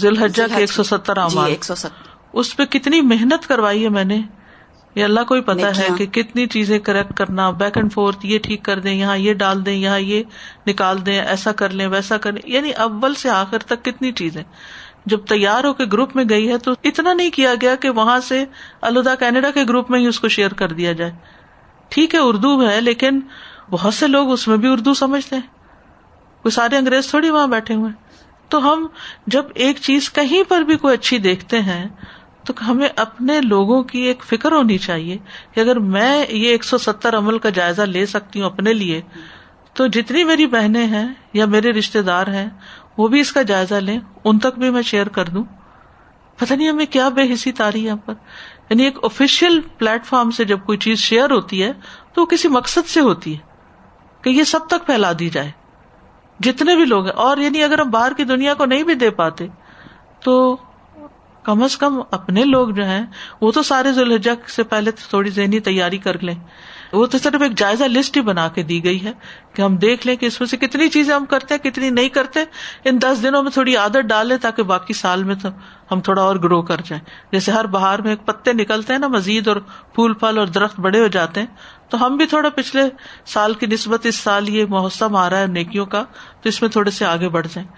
ذی 0.00 0.08
الحجہ 0.08 0.42
کے 0.48 0.54
ایک 0.54 0.72
سو 0.72 0.82
ستر 0.82 1.14
جی 1.14 1.20
اعمال 1.20 1.50
ایک 1.50 1.64
سو 1.64 1.74
ستر 1.74 1.88
اس 2.32 2.56
پہ 2.56 2.64
کتنی 2.64 3.00
محنت 3.00 3.48
کروائی 3.48 3.84
ہے 3.84 3.88
میں 3.88 4.04
نے۔ 4.04 4.20
یہ 4.94 5.04
اللہ 5.04 5.20
کو 5.28 5.34
ہی 5.34 5.40
پتا 5.40 5.76
ہے۔ 5.76 5.88
کہ 5.96 6.06
کتنی 6.06 6.46
چیزیں 6.46 6.78
کریکٹ 6.78 7.14
کرنا 7.14 7.50
بیک 7.50 7.76
اینڈ 7.76 7.92
فورتھ 7.92 8.26
یہ 8.26 8.38
ٹھیک 8.38 8.62
کر 8.62 8.78
دیں 8.78 8.94
یہاں 8.94 9.18
یہ 9.18 9.34
ڈال 9.34 9.66
دیں 9.66 9.74
یہاں 9.74 10.00
یہ 10.00 10.22
نکال 10.66 11.06
دیں 11.06 11.20
ایسا 11.20 11.52
کر 11.52 11.70
لیں 11.70 11.86
ویسا 11.86 12.16
کر 12.16 12.32
لیں۔ 12.32 12.42
یعنی 12.44 12.70
اول 12.70 13.14
سے 13.14 13.30
آخر 13.30 13.58
تک 13.58 13.84
کتنی 13.84 14.12
چیزیں۔ 14.12 14.42
جب 15.06 15.20
تیار 15.26 15.64
ہو 15.64 15.72
کے 15.72 15.84
گروپ 15.92 16.16
میں 16.16 16.24
گئی 16.30 16.48
ہے 16.48 16.58
تو 16.58 16.72
اتنا 16.84 17.12
نہیں 17.12 17.30
کیا 17.30 17.54
گیا 17.60 17.74
کہ 17.74 17.90
وہاں 17.90 18.20
سے 18.20 18.44
الدا 18.80 19.14
کینیڈا 19.14 19.50
کے 19.50 19.64
گروپ 19.64 19.90
میں 19.90 20.00
ہی 20.00 20.06
اس 20.06 20.20
کو 20.20 20.28
شیئر 20.28 20.52
کر 20.52 20.68
دیا 20.68 20.92
جائے۔ 20.92 21.12
ٹھیک 21.88 22.14
ہے 22.14 22.20
اردو 22.20 22.68
ہے 22.68 22.80
لیکن 22.80 23.20
بہت 23.70 23.94
سے 23.94 24.06
لوگ 24.06 24.32
اس 24.32 24.48
میں 24.48 24.56
بھی 24.56 24.72
اردو 24.72 24.94
سمجھتے 24.94 25.36
ہیں۔ 25.36 25.42
کوئی 26.42 26.50
سارے 26.50 26.76
انگریز 26.76 27.10
تھوڑی 27.10 27.30
وہاں 27.30 27.46
بیٹھے 27.46 27.74
ہوئے 27.74 27.86
ہیں۔ 27.86 28.06
تو 28.48 28.72
ہم 28.72 28.86
جب 29.26 29.44
ایک 29.54 29.76
چیز 29.76 30.12
کہیں 30.12 30.42
پر 30.48 30.60
بھی 30.60 30.76
کوئی 30.76 30.94
اچھی 30.94 31.18
دیکھتے 31.18 31.60
ہیں، 31.60 31.88
تو 32.46 32.70
ہمیں 32.70 32.88
اپنے 32.96 33.40
لوگوں 33.40 33.82
کی 33.82 33.98
ایک 33.98 34.24
فکر 34.24 34.52
ہونی 34.52 34.78
چاہیے 34.78 35.18
کہ 35.52 35.60
اگر 35.60 35.78
میں 35.78 36.26
یہ 36.28 36.48
ایک 36.48 36.64
سو 36.64 36.78
ستر 36.78 37.18
عمل 37.18 37.38
کا 37.38 37.48
جائزہ 37.48 37.82
لے 37.82 38.06
سکتی 38.06 38.40
ہوں 38.40 38.46
اپنے 38.46 38.72
لیے، 38.72 39.02
تو 39.72 39.86
جتنی 39.86 40.24
میری 40.24 40.46
بہنیں 40.46 40.86
ہیں 40.86 41.08
یا 41.32 41.46
میرے 41.46 41.72
رشتے 41.72 42.02
دار 42.02 42.26
ہیں، 42.26 42.48
وہ 42.98 43.08
بھی 43.08 43.20
اس 43.20 43.32
کا 43.32 43.42
جائزہ 43.42 43.74
لیں، 43.74 44.00
ان 44.24 44.38
تک 44.38 44.58
بھی 44.58 44.70
میں 44.70 44.82
شیئر 44.82 45.08
کر 45.08 45.24
دوں۔ 45.24 45.44
پتہ 46.36 46.54
نہیں 46.54 46.68
ہمیں 46.68 46.86
کیا 46.86 47.08
بے 47.08 47.34
حسی 47.34 47.52
تاری 47.52 47.84
یہاں 47.84 47.96
پر۔ 47.96 48.14
یعنی 48.70 48.84
ایک 48.84 48.98
آفیشیل 49.02 49.60
پلیٹ 49.78 50.04
فارم 50.04 50.30
سے 50.30 50.44
جب 50.44 50.58
کوئی 50.66 50.78
چیز 50.78 50.98
شیئر 50.98 51.30
ہوتی 51.30 51.62
ہے، 51.62 51.72
تو 52.12 52.20
وہ 52.20 52.26
کسی 52.26 52.48
مقصد 52.48 52.88
سے 52.88 53.00
ہوتی 53.00 53.34
ہے۔ 53.34 53.45
کہ 54.26 54.30
یہ 54.30 54.44
سب 54.44 54.66
تک 54.66 54.86
پھیلا 54.86 55.12
دی 55.18 55.28
جائے۔ 55.28 55.50
جتنے 56.40 56.74
بھی 56.76 56.84
لوگ 56.84 57.04
ہیں، 57.04 57.12
اور 57.14 57.36
یعنی 57.36 57.62
اگر 57.62 57.78
ہم 57.78 57.90
باہر 57.90 58.12
کی 58.12 58.24
دنیا 58.24 58.54
کو 58.54 58.64
نہیں 58.64 58.82
بھی 58.82 58.94
دے 58.94 59.10
پاتے، 59.10 59.46
تو 60.20 60.34
کم 61.42 61.62
از 61.62 61.76
کم 61.76 62.00
اپنے 62.10 62.44
لوگ 62.44 62.68
جو 62.68 62.84
ہیں، 62.84 63.04
وہ 63.40 63.52
تو 63.52 63.62
سارے 63.62 63.92
ذوالحجہ 63.92 64.30
سے 64.46 64.62
پہلے 64.62 64.90
تھوڑی 64.90 65.30
ذہنی 65.30 65.60
تیاری 65.60 65.98
کر 65.98 66.22
لیں۔ 66.22 66.34
وہ 66.92 67.06
تو 67.06 67.18
صرف 67.18 67.42
ایک 67.42 67.54
جائزہ 67.58 67.84
لسٹ 67.84 68.16
ہی 68.16 68.22
بنا 68.22 68.48
کے 68.48 68.62
دی 68.62 68.82
گئی 68.84 69.04
ہے 69.04 69.12
کہ 69.52 69.62
ہم 69.62 69.76
دیکھ 69.76 70.06
لیں 70.06 70.16
کہ 70.16 70.26
اس 70.26 70.40
میں 70.40 70.48
سے 70.48 70.56
کتنی 70.56 70.88
چیزیں 70.88 71.14
ہم 71.14 71.24
کرتے 71.24 71.54
ہیں، 71.54 71.62
کتنی 71.62 71.90
نہیں 71.90 72.08
کرتے۔ 72.08 72.44
ان 72.84 72.98
دس 73.02 73.22
دنوں 73.22 73.42
میں 73.42 73.50
تھوڑی 73.50 73.76
عادت 73.76 74.08
ڈال 74.08 74.26
لیں 74.26 74.36
تاکہ 74.36 74.62
باقی 74.62 74.94
سال 74.94 75.24
میں 75.24 75.34
تو 75.34 75.48
ہم 75.90 76.00
تھوڑا 76.00 76.22
اور 76.22 76.36
گرو 76.36 76.62
کر 76.62 76.80
جائیں۔ 76.84 77.04
جیسے 77.32 77.52
ہر 77.52 77.66
بہار 77.66 77.98
میں 77.98 78.10
ایک 78.10 78.26
پتے 78.26 78.52
نکلتے 78.52 78.92
ہیں 78.92 79.00
نا، 79.00 79.08
مزید 79.08 79.48
اور 79.48 79.56
پھول 79.94 80.14
پھل 80.14 80.38
اور 80.38 80.46
درخت 80.46 80.80
بڑے 80.80 81.00
ہو 81.00 81.06
جاتے 81.06 81.40
ہیں۔ 81.40 81.46
تو 81.88 82.06
ہم 82.06 82.16
بھی 82.16 82.26
تھوڑا 82.26 82.48
پچھلے 82.48 82.82
سال 83.26 83.54
کی 83.54 83.66
نسبت 83.66 84.06
اس 84.06 84.16
سال 84.16 84.48
یہ 84.48 84.64
موسم 84.64 85.16
آ 85.16 85.30
رہا 85.30 85.38
ہے 85.38 85.46
نیکیوں 85.46 85.86
کا، 85.86 86.04
تو 86.42 86.48
اس 86.48 86.62
میں 86.62 86.70
تھوڑے 86.70 86.90
سے 86.90 87.04
آگے 87.04 87.28
بڑھ 87.28 87.46
جائیں۔ 87.46 87.68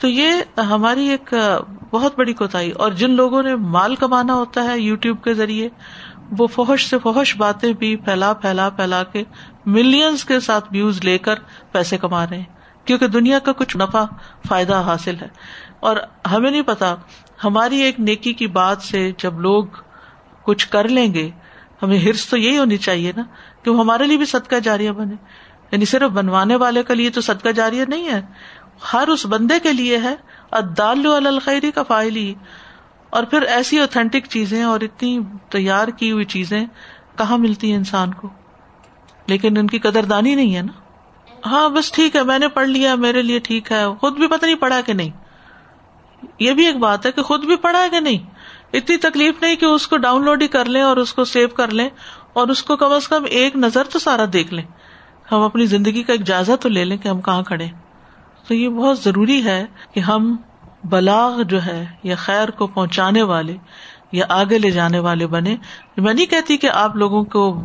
تو 0.00 0.08
یہ 0.08 0.60
ہماری 0.60 1.08
ایک 1.08 1.34
بہت 1.90 2.18
بڑی 2.18 2.32
کوتاہی، 2.32 2.70
اور 2.70 2.90
جن 2.90 3.10
لوگوں 3.10 3.42
نے 3.42 3.56
مال 3.56 3.96
کمانا 3.96 4.34
ہوتا 4.34 4.64
ہے 4.64 4.80
یو 4.80 4.96
ٹیوب 4.96 5.24
کے 5.24 5.34
ذریعے، 5.34 5.68
وہ 6.38 6.46
فوہش 6.46 6.86
سے 6.86 6.98
فوہش 6.98 7.36
باتیں 7.36 7.72
بھی 7.72 7.96
پھیلا 7.96 8.32
پھیلا 8.32 8.68
پھیلا 8.70 9.02
کے 9.02 9.24
ملینز 9.66 10.24
کے 10.24 10.40
ساتھ 10.40 10.64
ویوز 10.70 11.04
لے 11.04 11.18
کر 11.18 11.34
پیسے 11.72 11.98
کما 11.98 12.26
رہے 12.26 12.36
ہیں۔ 12.36 12.60
کیونکہ 12.84 13.06
دنیا 13.06 13.38
کا 13.38 13.52
کچھ 13.52 13.76
نفع 13.76 14.04
فائدہ 14.48 14.82
حاصل 14.86 15.16
ہے۔ 15.22 15.28
اور 15.80 15.96
ہمیں 16.30 16.50
نہیں 16.50 16.62
پتا 16.62 16.94
ہماری 17.44 17.76
ایک 17.78 18.00
نیکی 18.00 18.32
کی 18.32 18.46
بات 18.46 18.82
سے 18.82 19.12
جب 19.18 19.40
لوگ 19.40 19.64
کچھ 20.42 20.68
کر 20.68 20.88
لیں 20.88 21.14
گے، 21.14 21.30
ہمیں 21.82 21.98
ہرس 21.98 22.26
تو 22.26 22.36
یہی 22.36 22.58
ہونی 22.58 22.76
چاہیے 22.76 23.12
نا 23.16 23.22
کہ 23.62 23.70
وہ 23.70 23.80
ہمارے 23.80 24.06
لیے 24.06 24.16
بھی 24.16 24.26
صدقہ 24.26 24.56
جاریہ 24.56 24.90
بنے۔ 24.90 25.14
یعنی 25.72 25.84
صرف 25.84 26.10
بنوانے 26.10 26.56
والے 26.56 26.82
کے 26.82 26.94
لیے 26.94 27.10
تو 27.10 27.20
صدقہ 27.20 27.48
جاریہ 27.48 27.84
نہیں 27.88 28.08
ہے، 28.08 28.20
ہر 28.92 29.08
اس 29.08 29.26
بندے 29.26 29.60
کے 29.60 29.72
لیے 29.72 29.96
ہے۔ 29.96 30.14
ادال 30.50 31.06
الخیری 31.26 31.70
کا 31.70 31.82
فائل 31.82 32.16
ہی۔ 32.16 32.34
اور 33.10 33.22
پھر 33.22 33.42
ایسی 33.42 33.78
اوتھینٹک 33.78 34.26
چیزیں 34.28 34.62
اور 34.62 34.80
اتنی 34.80 35.18
تیار 35.50 35.88
کی 35.88 36.12
ہوئی 36.12 36.24
چیزیں 36.24 36.64
کہاں 37.18 37.38
ملتی 37.38 37.70
ہیں 37.70 37.78
انسان 37.78 38.14
کو؟ 38.14 38.28
لیکن 39.26 39.56
ان 39.56 39.66
کی 39.66 39.78
قدردانی 39.78 40.34
نہیں 40.34 40.56
ہے 40.56 40.62
نا۔ 40.62 40.72
ہاں 41.46 41.68
بس 41.68 41.92
ٹھیک 41.92 42.16
ہے، 42.16 42.22
میں 42.22 42.38
نے 42.38 42.48
پڑھ 42.48 42.68
لیا، 42.68 42.94
میرے 42.94 43.22
لیے 43.22 43.38
ٹھیک 43.38 43.72
ہے۔ 43.72 43.84
خود 44.00 44.16
بھی 44.16 44.26
پتہ 44.26 44.46
نہیں 44.46 44.56
پڑھا 44.56 44.80
کہ 44.80 44.92
نہیں۔ 44.92 45.10
یہ 46.38 46.52
بھی 46.52 46.66
ایک 46.66 46.76
بات 46.76 47.06
ہے 47.06 47.12
کہ 47.12 47.22
خود 47.22 47.44
بھی 47.44 47.56
پڑھا 47.56 47.82
ہے 47.82 47.90
کہ 47.90 48.00
نہیں؟ 48.00 48.18
اتنی 48.72 48.96
تکلیف 48.96 49.42
نہیں 49.42 49.56
کہ 49.56 49.64
اس 49.64 49.86
کو 49.88 49.96
ڈاؤن 49.96 50.24
لوڈ 50.24 50.42
ہی 50.42 50.48
کر 50.48 50.64
لیں 50.64 50.82
اور 50.82 50.96
اس 50.96 51.14
کو 51.14 51.24
سیو 51.24 51.48
کر 51.48 51.70
لیں 51.70 51.88
اور 52.32 52.48
اس 52.48 52.62
کو 52.62 52.76
کم 52.76 52.92
از 52.92 53.08
کم 53.08 53.24
ایک 53.28 53.56
نظر 53.56 53.84
تو 53.84 53.98
سارا 53.98 54.24
دیکھ 54.32 54.54
لیں۔ 54.54 54.64
ہم 55.32 55.40
اپنی 55.40 55.66
زندگی 55.66 56.02
کا 56.02 56.12
ایک 56.12 56.24
جائزہ 56.24 56.52
تو 56.60 56.68
لے 56.68 56.84
لیں 56.84 56.96
کہ 56.96 57.08
ہم 57.08 57.20
کہاں 57.20 57.42
کھڑے۔ 57.42 57.66
تو 58.48 58.54
یہ 58.54 58.68
بہت 58.68 58.98
ضروری 58.98 59.44
ہے 59.44 59.66
کہ 59.94 60.00
ہم 60.00 60.36
بلاغ 60.84 61.42
جو 61.42 61.64
ہے 61.64 61.86
یا 62.02 62.14
خیر 62.14 62.50
کو 62.50 62.66
پہنچانے 62.66 63.22
والے 63.22 63.56
یا 64.12 64.26
آگے 64.28 64.58
لے 64.58 64.70
جانے 64.70 64.98
والے 64.98 65.26
بنے 65.26 65.56
میں 65.96 66.14
نہیں 66.14 66.26
کہتی 66.26 66.56
کہ 66.56 66.70
آپ 66.74 66.96
لوگوں 66.96 67.24
کو 67.24 67.62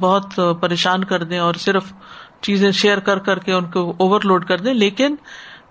بہت 0.00 0.40
پریشان 0.60 1.04
کر 1.04 1.24
دیں 1.24 1.38
اور 1.38 1.54
صرف 1.54 1.92
چیزیں 2.40 2.70
شیئر 2.72 2.98
کر 2.98 3.18
کر 3.18 3.38
کے 3.38 3.52
ان 3.52 3.70
کو 3.70 3.94
اوور 3.96 4.20
لوڈ 4.24 4.44
کر 4.44 4.58
دیں، 4.58 4.74
لیکن 4.74 5.14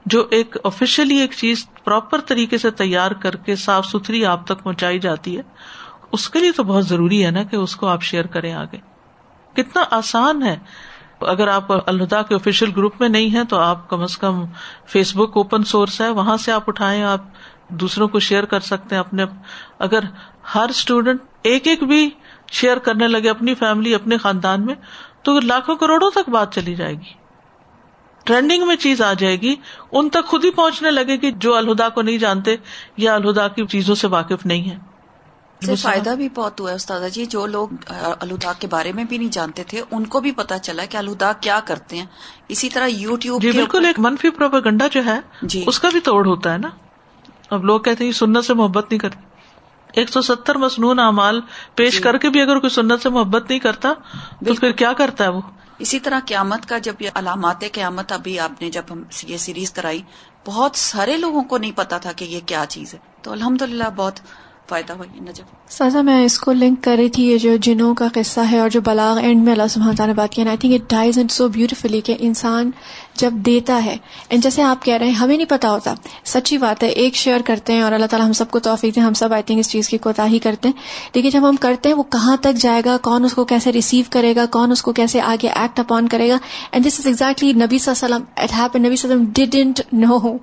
جو 0.06 0.28
ایک 0.32 0.58
آفیشلی 0.64 1.18
ایک 1.18 1.32
چیز 1.38 1.68
پراپر 1.84 2.22
طریقے 2.22 2.58
سے 2.58 2.72
تیار 2.72 3.12
کر 3.12 3.36
کے 3.36 3.56
صاف 3.56 3.86
ستھری 3.86 4.26
آپ 4.26 4.48
تک 4.48 4.64
پہنچائی 4.64 5.00
جاتی 5.00 5.38
ہے، 5.38 5.42
اس 6.12 6.30
کے 6.30 6.40
لیے 6.40 6.52
تو 6.52 6.64
بہت 6.64 6.88
ضروری 6.88 7.26
ہے 7.26 7.32
نا 7.32 7.44
کہ 7.44 7.56
اس 7.56 7.76
کو 7.76 7.88
آپ 7.88 8.04
شیئر 8.04 8.26
کریں 8.26 8.54
آگے۔ 8.54 8.78
کتنا 9.54 9.84
آسان 9.92 10.44
ہے۔ 10.44 10.58
اگر 11.22 11.48
آپ 11.48 11.90
الہدا 11.90 12.22
کے 12.22 12.36
آفیشیل 12.36 12.72
گروپ 12.78 12.94
میں 13.00 13.10
نہیں 13.10 13.34
ہے 13.34 13.46
تو 13.46 13.58
آپ 13.58 13.90
کم 13.90 14.02
از 14.02 14.18
کم 14.18 14.46
فیس 14.86 15.16
بک 15.16 15.38
اوپن 15.38 15.64
سورس 15.64 16.02
ہے، 16.02 16.10
وہاں 16.10 16.38
سے 16.38 16.52
آپ 16.52 16.64
اٹھائیں، 16.68 17.04
آپ 17.04 17.22
دوسروں 17.68 18.08
کو 18.08 18.20
شیئر 18.20 18.44
کر 18.44 18.60
سکتے 18.60 18.96
ہیں 18.96 19.00
اپنے 19.00 19.26
اگر 19.80 20.00
ہر 20.56 20.70
اسٹوڈینٹ 20.70 21.20
ایک 21.44 21.68
ایک 21.68 21.84
بھی 21.84 22.10
شیئر 22.52 22.78
کرنے 22.78 23.08
لگے 23.08 23.30
اپنی 23.30 23.56
فیملی 23.56 23.96
اپنے 23.96 24.18
خاندان 24.18 24.66
میں، 24.66 24.76
تو 25.24 25.40
لاکھوں 25.40 25.76
کروڑوں 25.76 26.12
تک 26.12 26.30
بات 26.30 26.56
چلی 26.56 26.76
جائے 26.76 26.94
گی۔ 26.94 27.21
ٹرینڈنگ 28.26 28.68
میں 28.68 28.76
چیز 28.76 29.02
آ 29.02 29.14
جائے 29.14 29.42
گی 29.42 29.56
ان 29.92 30.10
تک 30.10 30.26
خود 30.26 30.46
ہی 30.46 30.52
پہنچنے 30.52 30.92
لگے 30.92 31.16
گی 31.16 31.32
جو 31.32 31.56
الہدا 31.56 31.90
کو 31.90 32.02
نہیں 32.02 32.18
جانتے 32.18 32.56
یا 32.98 33.16
الہدا 33.16 33.48
کی 33.48 33.66
چیزوں 33.68 33.96
سے 33.96 34.08
واقف 34.08 34.46
نہیں 34.46 34.70
ہے 34.70 34.78
سے 35.66 35.76
فائدہ 35.76 36.10
بھی 36.10 36.30
بہت 36.30 36.60
ہوا 36.60 36.70
ہے 36.70 36.76
استاد 36.76 37.02
جی 37.14 37.26
جو 37.26 37.46
لوگ 37.46 37.68
الدا 38.20 38.54
کے 38.54 38.68
بارے 38.68 38.92
میں 38.92 39.04
بھی 39.04 39.18
نہیں 39.18 39.30
جانتے 39.30 39.64
تھے 39.64 39.82
ان 39.92 40.06
کو 40.06 40.20
بھی 40.20 40.32
پتا 40.32 40.58
چلا 40.60 40.86
کہ 40.86 40.98
الدا 40.98 41.34
کیا 41.34 41.60
کرتے 41.66 41.98
ہیں۔ 41.98 42.06
اسی 42.48 42.70
طرح 42.70 42.88
یو 42.88 43.16
ٹیوب 43.16 43.42
جی 43.42 43.52
بالکل 43.52 43.86
ایک 43.86 44.00
منفی 44.00 44.30
پروپیگنڈا 44.30 44.88
جو 44.88 45.06
ہے 45.06 45.20
جی۔ 45.42 45.64
اس 45.68 45.80
کا 45.80 45.90
بھی 45.90 46.00
توڑ 46.00 46.26
ہوتا 46.28 46.54
ہے 46.54 46.58
نا۔ 46.58 46.70
اب 47.50 47.66
لوگ 47.66 47.80
کہتے 47.80 48.04
ہیں 48.04 48.12
سنت 48.12 48.46
سے 48.46 48.54
محبت 48.54 48.92
نہیں 48.92 49.00
کرتے 49.00 49.30
ایک 49.94 50.10
سو 50.10 50.22
ستر 50.22 50.56
مصنون 50.56 51.00
اعمال 51.00 51.42
پیش 51.76 51.94
جی۔ 51.94 52.04
کر 52.04 52.18
کے 52.18 52.30
بھی 52.30 52.42
اگر 52.42 52.60
کوئی 52.60 52.70
سنت 52.70 53.02
سے 53.02 53.10
محبت 53.10 53.50
نہیں 53.50 53.60
کرتا 53.60 53.94
تو 54.46 54.54
پھر 54.54 54.72
کیا 54.72 54.94
کرتا 54.94 55.24
ہے 55.24 55.30
وہ؟ 55.30 55.42
اسی 55.82 56.00
طرح 56.00 56.20
قیامت 56.26 56.66
کا 56.66 56.78
جب 56.78 57.02
یہ 57.02 57.10
علامات 57.16 57.64
قیامت، 57.74 58.12
ابھی 58.12 58.40
آپ 58.40 58.62
نے 58.62 58.70
جب 58.70 58.92
ہم 58.92 59.04
یہ 59.28 59.38
سیریز 59.38 59.72
کرائی، 59.72 60.02
بہت 60.48 60.76
سارے 60.76 61.18
لوگوں 61.18 61.44
کو 61.44 61.58
نہیں 61.58 61.72
پتا 61.76 61.98
تھا 61.98 62.12
کہ 62.12 62.26
یہ 62.26 62.40
کیا 62.46 62.64
چیز 62.70 62.94
ہے۔ 62.94 63.00
تو 63.22 63.32
الحمد 63.32 63.62
للہ 63.62 63.90
بہت 63.96 64.20
فائدہ 64.70 64.94
ہوا 64.94 65.06
یہ 65.16 65.22
نجب 65.22 65.44
سازا، 65.70 66.02
میں 66.02 66.26
اس 66.26 66.40
کو 66.40 66.52
لنک 66.52 66.84
کر 66.84 66.96
رہی 66.98 67.10
تھی، 67.10 67.24
یہ 67.24 67.38
جو 67.38 67.56
جنوں 67.56 67.94
کا 67.96 68.08
قصہ 68.14 68.40
ہے 68.52 68.60
اور 68.60 68.70
جو 68.70 68.82
بلاغ 68.82 69.18
اینڈ 69.18 69.44
میں 69.44 69.52
اللہ 69.52 69.68
سبحانہ 69.70 69.96
تعالیٰ 69.96 70.16
نے 70.16 70.20
بات 70.20 70.32
کی 70.32 70.42
I 70.42 70.58
think 70.58 70.74
it 70.74 70.90
does 70.90 71.18
and 71.18 71.32
so 71.32 71.48
beautifully 71.48 72.02
کہ 72.02 72.16
انسان 72.20 72.72
جب 73.16 73.32
دیتا 73.34 73.86
ہے۔ 73.86 73.98
اینڈ 74.30 74.44
جیسے 74.44 74.62
آپ 74.62 74.86
کہہ 74.86 74.94
رہے 74.94 75.06
ہیں 75.06 75.14
ہمیں 75.14 75.38
نہیں 75.38 75.50
پتا 75.50 75.72
ہوتا۔ 75.72 75.94
سچی 76.26 76.58
بات 76.58 76.84
ہے 76.84 76.88
ایک 76.88 77.16
شیئر 77.16 77.40
کرتے 77.46 77.74
ہیں 77.74 77.82
اور 77.82 77.92
اللہ 77.92 78.06
تعالیٰ 78.06 78.28
ہم 78.28 78.34
سب 78.34 78.52
کو 78.52 78.60
توفیق 78.60 78.96
دیں 78.96 79.04
ہم 79.04 79.14
سب 79.14 79.34
آئی 79.34 79.44
تھنک 79.44 79.60
اس 79.60 79.70
چیز 79.70 79.90
کی 79.90 79.98
کوتا 79.98 80.26
ہی 80.26 80.40
کرتے 80.40 80.68
ہیں۔ 80.68 80.82
لیکن 81.16 81.30
جب 81.30 81.50
ہم 81.50 81.56
کرتے 81.56 81.90
ہیں 81.90 81.96
وہ 81.96 82.04
کہاں 82.04 82.38
تک 82.38 82.54
جائے 82.56 82.82
گا؟ 82.86 82.98
کون 82.98 83.26
اس 83.26 83.34
کو 83.34 83.46
کیسے 83.46 83.72
ریسیو 83.72 84.04
کرے 84.10 84.36
گا؟ 84.36 84.46
کون 84.46 84.72
اس 84.72 84.82
کو 84.82 84.94
کیسے 84.94 85.22
آگے 85.22 85.48
ایکٹ 85.48 85.80
اپون 85.80 86.08
کرے 86.08 86.30
گا؟ 86.30 86.38
اینڈ 86.72 86.88
دس 86.88 87.00
از 87.00 87.08
ایگزیکٹلی 87.08 87.54
نبی 87.54 87.78
صلی 87.78 87.94
اللہ 88.02 88.16
علیہ 88.16 88.16
وسلم 88.16 88.44
اٹ 88.44 88.54
ہیپن 88.54 88.82
نبی 88.84 88.96
صلی 88.96 89.12
اللہ 89.12 89.24
علیہ 89.24 89.32
وسلم 89.32 89.34
ڈیڈنٹ 89.34 89.82
نو 89.94 90.38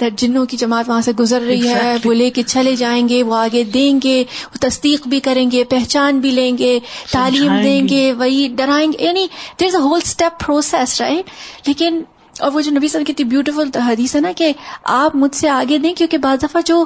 دیٹ 0.00 0.18
جنوں 0.18 0.46
کی 0.46 0.56
جماعت 0.56 0.88
وہاں 0.88 1.00
سے 1.00 1.12
گزر 1.12 1.40
رہی 1.40 1.68
ہے۔ 1.68 1.74
Exactly. 1.74 1.98
وہ 2.04 2.14
لے 2.14 2.30
کے 2.30 2.42
چلے 2.42 2.76
جائیں 2.76 3.08
گے 3.08 3.22
وہ 3.22 3.36
آگے 3.36 3.64
دیں 3.64 4.00
گے 4.04 4.24
وہ 4.54 4.58
تصدیق 4.60 5.08
بھی 5.08 5.20
کریں 5.20 5.50
گے 5.50 5.64
پہچان 5.64 6.20
بھی 6.20 6.30
لیں 6.30 6.58
گے 6.58 6.78
تعلیم 7.12 7.52
دیں 7.62 7.88
گے۔ 7.88 7.96
گے 7.96 8.12
وہی 8.12 8.48
ڈرائیں 8.56 8.92
گے۔ 8.92 9.04
یعنی 9.04 9.26
there 9.60 9.68
is 9.68 9.74
a 9.74 9.80
whole 9.80 10.00
step 10.04 10.46
process 10.46 11.00
right 11.00 11.30
لیکن 11.68 12.02
اور 12.40 12.52
وہ 12.52 12.60
جو 12.60 12.70
نبی 12.70 12.88
صلی 12.88 13.00
اللہ 13.00 13.16
کی 13.16 13.24
بیوٹیفل 13.24 13.80
حدیث 13.80 14.16
ہے 14.16 14.20
نا 14.20 14.32
کہ 14.36 14.52
آپ 14.84 15.16
مجھ 15.16 15.34
سے 15.36 15.48
آگے 15.48 15.78
دیں 15.78 15.94
کیونکہ 15.94 16.18
بعض 16.18 16.42
دفعہ 16.42 16.60
جو 16.66 16.84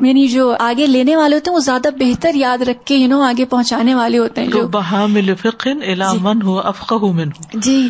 یعنی 0.00 0.26
جو 0.26 0.54
آگے 0.58 0.86
لینے 0.86 1.16
والے 1.16 1.34
ہوتے 1.36 1.50
ہیں 1.50 1.54
وہ 1.54 1.60
زیادہ 1.60 1.88
بہتر 1.98 2.34
یاد 2.34 2.58
رکھ 2.58 2.84
کے 2.84 2.94
یو 2.94 3.08
نو 3.08 3.22
آگے 3.22 3.44
پہنچانے 3.44 3.94
والے 3.94 4.18
ہوتے 4.18 4.40
ہیں 4.40 4.48
جو۔ 4.48 4.68
بہا 4.68 5.06
مل 5.06 5.34
فقن 5.34 5.78
الا 5.86 6.12
من 6.12 6.42
ہو 6.42 6.58
افقہ 6.58 6.94
من 6.94 7.28
ہو 7.28 7.58
جی۔ 7.58 7.88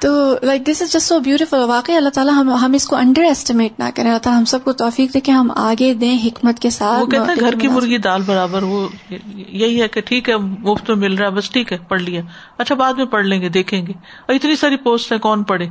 تو 0.00 0.36
like 0.42 0.66
this 0.66 0.82
is 0.82 0.88
just 0.88 1.08
so 1.08 1.18
beautiful 1.20 1.58
واقعی 1.66 1.94
اللہ 1.96 2.08
تعالیٰ 2.08 2.34
ہم 2.34 2.50
ہم 2.54 2.72
اس 2.72 2.86
کو 2.86 2.96
انڈر 2.96 3.22
ایسٹیمیٹ 3.22 3.78
نہ 3.78 3.84
کریں۔ 3.94 4.08
اللہ 4.08 4.18
تعالیٰ 4.18 4.38
ہم 4.40 4.44
سب 4.44 4.64
کو 4.64 4.72
توفیق 4.72 5.14
دے 5.14 5.20
کہ 5.20 5.30
ہم 5.30 5.50
آگے 5.56 5.94
دیں 5.94 6.18
حکمت 6.24 6.58
کے 6.58 6.70
ساتھ۔ 6.70 7.00
وہ 7.00 7.06
کہتے 7.06 7.32
ہیں 7.32 7.40
گھر 7.40 7.58
کی 7.58 7.68
مرغی 7.68 7.98
دال 7.98 8.22
برابر 8.26 8.62
وہ 8.62 8.88
یہی 9.34 9.82
ہے 9.82 9.88
کہ 9.88 10.00
ٹھیک 10.00 10.28
ہے 10.28 10.36
مفت 10.36 10.90
میں 10.90 10.96
مل 10.96 11.14
رہا 11.14 11.26
ہے 11.26 11.32
بس 11.32 11.50
ٹھیک 11.50 11.72
ہے 11.72 11.78
پڑھ 11.88 12.02
لیا۔ 12.02 12.22
اچھا 12.58 12.74
بعد 12.74 12.92
میں 12.92 13.04
پڑھ 13.04 13.26
لیں 13.26 13.40
گے 13.40 13.48
دیکھیں 13.48 13.86
گے۔ 13.86 13.92
اور 14.26 14.34
اتنی 14.34 14.56
ساری 14.56 14.76
پوسٹ 14.76 15.12
ہے 15.12 15.18
کون 15.18 15.42
پڑھے؟ 15.42 15.66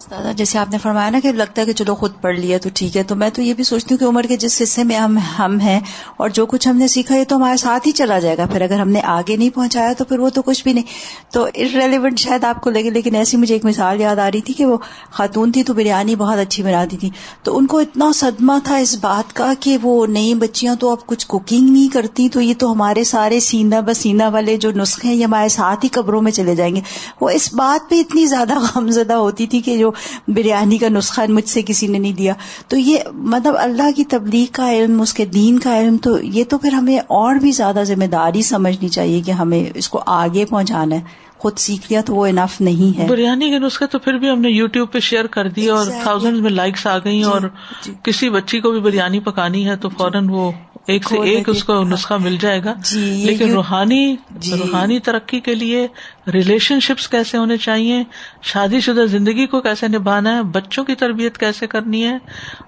دادا 0.00 0.32
جیسے 0.32 0.58
آپ 0.58 0.70
نے 0.72 0.78
فرمایا 0.78 1.10
نا 1.10 1.18
کہ 1.22 1.32
لگتا 1.32 1.60
ہے 1.60 1.66
کہ 1.66 1.72
چلو 1.72 1.94
خود 1.94 2.12
پڑھ 2.20 2.38
لیا 2.38 2.58
تو 2.58 2.68
ٹھیک 2.74 2.96
ہے، 2.96 3.02
تو 3.02 3.16
میں 3.16 3.30
تو 3.30 3.42
یہ 3.42 3.54
بھی 3.54 3.64
سوچتی 3.64 3.94
ہوں 3.94 3.98
کہ 3.98 4.04
عمر 4.04 4.22
کے 4.22 4.36
جس 4.36 4.62
حصے 4.62 4.84
میں 4.84 4.96
ہم 4.96 5.18
ہم 5.38 5.60
ہیں 5.60 5.80
اور 6.16 6.28
جو 6.28 6.46
کچھ 6.46 6.68
ہم 6.68 6.76
نے 6.76 6.88
سیکھا 6.88 7.16
یہ 7.16 7.24
تو 7.24 7.36
ہمارے 7.36 7.56
ساتھ 7.56 7.86
ہی 7.86 7.92
چلا 7.92 8.18
جائے 8.18 8.36
گا۔ 8.38 8.46
پھر 8.46 8.60
اگر 8.60 8.80
ہم 8.80 8.88
نے 8.88 9.00
آگے 9.00 9.36
نہیں 9.36 9.50
پہنچایا 9.50 9.92
تو 9.92 10.04
پھر 10.04 10.18
وہ 10.18 10.28
تو 10.28 10.42
کچھ 10.42 10.62
بھی 10.62 10.72
نہیں۔ 10.72 10.84
تو 11.32 11.46
ریلیونٹ 11.56 12.18
شاید 12.18 12.44
آپ 12.44 12.60
کو 12.60 12.70
لگے، 12.70 12.90
لیکن 12.90 13.14
ایسی 13.14 13.36
مجھے 13.36 13.54
ایک 13.54 13.64
مثال 13.64 14.00
یاد 14.00 14.16
آ 14.16 14.30
رہی 14.30 14.40
تھی 14.40 14.54
کہ 14.54 14.66
وہ 14.66 14.78
خاتون 15.10 15.52
تھی 15.52 15.62
تو 15.62 15.74
بریانی 15.74 16.16
بہت 16.16 16.38
اچھی 16.38 16.62
بناتی 16.62 16.96
تھی۔ 16.96 17.10
تو 17.42 17.58
ان 17.58 17.66
کو 17.66 17.78
اتنا 17.78 18.10
صدمہ 18.14 18.52
تھا 18.64 18.76
اس 18.76 18.98
بات 19.00 19.36
کا 19.36 19.52
کہ 19.60 19.76
وہ 19.82 20.06
نئی 20.06 20.34
بچیاں 20.34 20.74
تو 20.74 20.90
اب 20.90 21.06
کچھ 21.06 21.26
کوکنگ 21.26 21.68
نہیں 21.70 21.88
کرتی، 21.88 22.28
تو 22.28 22.40
یہ 22.40 22.54
تو 22.58 22.72
ہمارے 22.72 23.04
سارے 23.04 23.40
سینہ 23.40 23.76
بسینہ 23.86 24.22
والے 24.32 24.56
جو 24.56 24.70
نسخے 24.72 25.08
ہیں، 25.08 25.14
یہ 25.14 25.24
ہمارے 25.24 25.48
ساتھ 25.48 25.84
ہی 25.84 25.88
قبروں 25.88 26.22
میں 26.22 26.32
چلے 26.32 26.54
جائیں 26.54 26.76
گے۔ 26.76 26.80
وہ 27.20 27.30
اس 27.30 27.54
بات 27.54 27.90
پہ 27.90 28.00
اتنی 28.00 28.26
زیادہ 28.26 28.52
غمزدہ 28.74 29.12
ہوتی 29.12 29.46
تھی 29.46 29.60
کہ 29.60 29.76
جو 29.76 29.87
بریانی 30.28 30.78
کا 30.78 30.88
نسخہ 30.88 31.20
مجھ 31.28 31.48
سے 31.48 31.62
کسی 31.62 31.86
نے 31.86 31.98
نہیں 31.98 32.12
دیا 32.12 32.34
تو 32.68 32.76
یہ 32.76 32.98
مطلب 33.12 33.54
اللہ 33.58 33.90
کی 33.96 34.04
تبلیغ 34.04 34.46
کا 34.52 34.72
علم 34.72 35.00
اس 35.00 35.14
کے 35.14 35.24
دین 35.24 35.58
کا 35.58 35.80
علم 35.80 35.96
تو 35.96 36.18
یہ 36.22 36.44
تو 36.44 36.58
پھر 36.58 36.72
ہمیں 36.72 36.98
اور 36.98 37.34
بھی 37.34 37.52
زیادہ 37.52 37.82
ذمہ 37.84 38.04
داری 38.04 38.42
سمجھنی 38.42 38.88
چاہیے 38.88 39.20
کہ 39.20 39.30
ہمیں 39.30 39.62
اس 39.74 39.88
کو 39.88 40.02
آگے 40.06 40.44
پہنچانا 40.44 40.96
ہے 40.96 41.26
خود 41.38 41.58
سیکھ 41.58 41.86
لیا 41.90 42.00
تو 42.00 42.14
وہ 42.14 42.26
انف 42.26 42.60
نہیں 42.60 42.98
ہے 42.98 43.06
بریانی 43.06 43.50
کے 43.50 43.58
نسخے 43.58 43.86
تو 43.86 43.98
پھر 43.98 44.12
بھی 44.12 44.30
ہم 44.30 44.40
نے 44.40 44.50
یو 44.50 44.66
ٹیوب 44.66 44.92
پہ 44.92 45.00
شیئر 45.00 45.26
کر 45.26 45.48
دی 45.48 45.68
اور. 45.68 45.86
تھاؤزینڈ 46.02 46.36
میں 46.36 46.50
لائکس 46.50 46.86
آ 46.86 46.98
گئی 46.98 47.22
اور 47.22 47.40
جی۔ 47.82 47.92
کسی 48.02 48.30
بچی 48.30 48.60
کو 48.60 48.70
بھی 48.70 48.80
بریانی 48.80 49.20
پکانی 49.20 49.66
ہے 49.68 49.76
تو 49.76 49.88
فوراً 49.88 50.28
وہ 50.30 50.50
ایک 50.88 51.04
سے 51.08 51.16
ایک 51.18 51.48
اس 51.48 51.64
کو 51.64 51.84
نسخہ 51.84 52.14
مل 52.14 52.36
جائے 52.40 52.64
گا۔ 52.64 52.74
جی، 52.84 53.22
لیکن 53.26 53.50
روحانی 53.52 54.16
جی۔ 54.30 54.52
روحانی 54.52 54.98
ترقی 54.98 55.40
کے 55.40 55.54
لیے 55.54 55.86
ریلیشن 56.32 56.80
شپس 56.80 57.08
کیسے 57.08 57.38
ہونے 57.38 57.56
چاہیے؟ 57.56 58.04
شادی 58.42 58.80
شدہ 58.80 59.04
زندگی 59.06 59.46
کو 59.46 59.60
کیسے 59.60 59.88
نبھانا 59.88 60.36
ہے؟ 60.36 60.42
بچوں 60.42 60.84
کی 60.84 60.94
تربیت 60.94 61.38
کیسے 61.38 61.66
کرنی 61.66 62.04
ہے؟ 62.04 62.18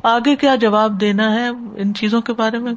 آگے 0.03 0.37
کیا 0.37 0.55
جواب 0.55 1.01
دینا 1.01 1.35
ہے؟ 1.35 1.49
ان 1.77 1.95
چیزوں 1.95 2.21
کے 2.21 2.33
بارے 2.33 2.59
میں۔ 2.59 2.73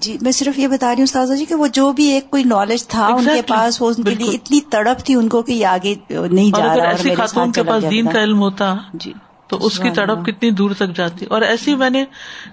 جی 0.00 0.16
میں 0.20 0.32
صرف 0.32 0.58
یہ 0.58 0.68
بتا 0.68 0.86
رہی 0.86 0.96
ہوں 0.96 1.02
استاذہ 1.02 1.34
جی 1.34 1.44
کہ 1.44 1.54
وہ 1.54 1.66
جو 1.66 1.92
بھی 1.92 2.04
ایک 2.04 2.30
کوئی 2.30 2.44
نالج 2.44 2.86
تھا 2.86 3.06
ان 3.06 3.12
کے 3.12 3.30
Exactly. 3.30 3.46
پاس 3.46 3.82
وہ 3.82 3.92
ان 3.98 4.02
کے 4.02 4.14
لیے. 4.14 4.30
اتنی 4.30 4.60
تڑپ 4.60 5.04
تھی 5.04 5.14
ان 5.14 5.28
کو 5.28 5.42
کہ 5.42 5.52
یہ 5.52 5.66
آگے 5.66 5.94
نہیں 6.10 6.50
جا 6.56 6.76
رہا 6.76 6.84
ایسی 6.84 7.14
خاتون 7.14 7.52
کے 7.52 7.62
پاس 7.62 7.84
دین۔ 7.90 8.06
کا 8.06 8.22
علم 8.22 8.40
ہوتا۔ 8.40 8.76
جی۔ 8.94 9.12
تو 9.48 9.66
اس 9.66 9.78
کی 9.78 9.90
تڑپ۔ 9.90 10.26
کتنی 10.26 10.50
دور 10.50 10.70
تک 10.70 10.88
جاتی۔ 10.96 11.24
اور 11.24 11.42
ایسی 11.42 11.74
میں 11.74 11.90
نے 11.90 12.04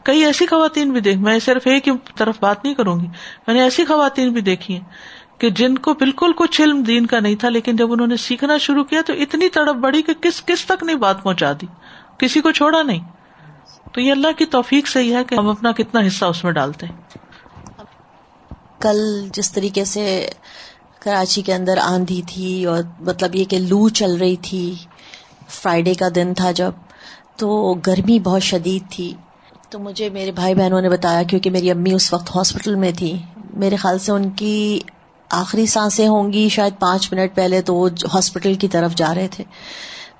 کئی 0.03 0.25
ایسی 0.25 0.45
خواتین 0.45 0.91
بھی 0.91 0.99
دیکھ 0.99 1.17
میں 1.17 1.39
صرف 1.39 1.61
ایک 1.65 1.87
ہی 1.87 1.93
طرف 2.15 2.35
بات 2.39 2.63
نہیں 2.63 2.73
کروں 2.73 2.99
گی۔ 2.99 3.07
میں 3.47 3.53
نے 3.53 3.61
ایسی 3.61 3.85
خواتین 3.85 4.29
بھی 4.29 4.41
دیکھی 4.41 4.73
ہیں 4.73 4.83
کہ 5.37 5.49
جن 5.49 5.77
کو 5.77 5.93
بالکل 5.93 6.31
کچھ 6.35 6.61
علم 6.61 6.83
دین 6.83 7.05
کا 7.05 7.19
نہیں 7.19 7.35
تھا 7.35 7.49
لیکن 7.49 7.75
جب 7.75 7.91
انہوں 7.93 8.07
نے 8.07 8.17
سیکھنا 8.17 8.57
شروع 8.57 8.83
کیا 8.83 9.01
تو 9.05 9.13
اتنی 9.13 9.49
تڑپ 9.49 9.75
بڑی 9.75 10.01
کہ 10.01 10.13
کس 10.21 10.41
کس 10.45 10.65
تک 10.65 10.83
نہیں 10.83 10.95
بات 10.95 11.23
پہنچا 11.23 11.51
دی۔ 11.51 11.65
کسی 12.17 12.41
کو 12.41 12.51
چھوڑا 12.51 12.83
نہیں۔ 12.83 12.99
تو 13.93 14.01
یہ 14.01 14.11
اللہ 14.11 14.27
کی 14.37 14.45
توفیق 14.45 14.87
سے 14.87 14.99
ہی 14.99 15.15
ہے 15.15 15.23
کہ 15.23 15.35
ہم 15.35 15.47
اپنا 15.49 15.71
کتنا 15.71 16.07
حصہ 16.07 16.25
اس 16.25 16.43
میں 16.43 16.51
ڈالتے 16.51 16.85
ہیں۔ 16.85 16.95
کل 18.79 19.27
جس 19.33 19.51
طریقے 19.51 19.85
سے 19.85 20.29
کراچی 20.99 21.41
کے 21.41 21.53
اندر 21.53 21.77
آندھی 21.77 22.21
تھی 22.27 22.65
اور 22.65 22.83
مطلب 22.99 23.35
یہ 23.35 23.45
کہ 23.45 23.59
لو 23.59 23.89
چل 23.89 24.17
رہی 24.17 24.35
تھی 24.35 24.75
فرائیڈے 25.53 25.93
کا 25.93 26.07
دن 26.15 26.33
تھا 26.33 26.51
جب، 26.51 26.71
تو 27.35 27.75
گرمی 27.87 28.19
بہت 28.19 28.41
شدید 28.41 28.91
تھی۔ 28.91 29.13
تو 29.69 29.79
مجھے 29.79 30.09
میرے 30.09 30.31
بھائی 30.31 30.55
بہنوں 30.55 30.81
نے 30.81 30.89
بتایا، 30.89 31.23
کیونکہ 31.23 31.49
میری 31.49 31.71
امی 31.71 31.93
اس 31.93 32.13
وقت 32.13 32.35
ہاسپٹل 32.35 32.75
میں 32.75 32.91
تھی۔ 32.97 33.17
میرے 33.53 33.75
خیال 33.75 33.99
سے 33.99 34.11
ان 34.11 34.29
کی 34.29 34.79
آخری 35.29 35.65
سانسیں 35.65 36.07
ہوں 36.07 36.33
گی 36.33 36.49
شاید 36.49 36.73
پانچ 36.79 37.13
منٹ 37.13 37.35
پہلے 37.35 37.61
تو 37.61 37.75
وہ 37.75 37.89
ہاسپٹل 38.13 38.53
کی 38.53 38.67
طرف 38.67 38.95
جا 38.95 39.15
رہے 39.15 39.27
تھے۔ 39.31 39.43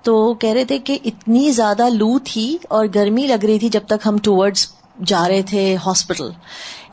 تو 0.01 0.33
کہہ 0.33 0.49
رہے 0.49 0.65
تھے 0.65 0.79
کہ 0.79 0.99
اتنی 1.05 1.51
زیادہ 1.51 1.89
لو 1.89 2.19
تھی 2.19 2.57
اور 2.69 2.85
گرمی 2.95 3.27
لگ 3.27 3.45
رہی 3.45 3.59
تھی 3.59 3.69
جب 3.69 3.79
تک 3.85 4.07
ہم 4.07 4.17
ٹورڈز 4.17 4.67
جا 5.05 5.27
رہے 5.27 5.41
تھے 5.41 5.75
ہاسپٹل۔ 5.85 6.29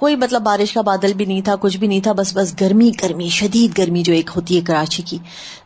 کوئی 0.00 0.16
مطلب 0.16 0.42
بارش 0.42 0.72
کا 0.72 0.80
بادل 0.80 1.12
بھی 1.12 1.24
نہیں 1.24 1.40
تھا، 1.40 1.56
کچھ 1.60 1.76
بھی 1.76 1.86
نہیں 1.86 2.00
تھا، 2.00 2.12
بس 2.12 2.36
بس 2.36 2.54
گرمی 2.60 2.90
گرمی، 3.02 3.28
شدید 3.28 3.78
گرمی 3.78 4.02
جو 4.02 4.12
ایک 4.12 4.30
ہوتی 4.36 4.56
ہے 4.56 4.60
کراچی 4.60 5.02
کی۔ 5.02 5.18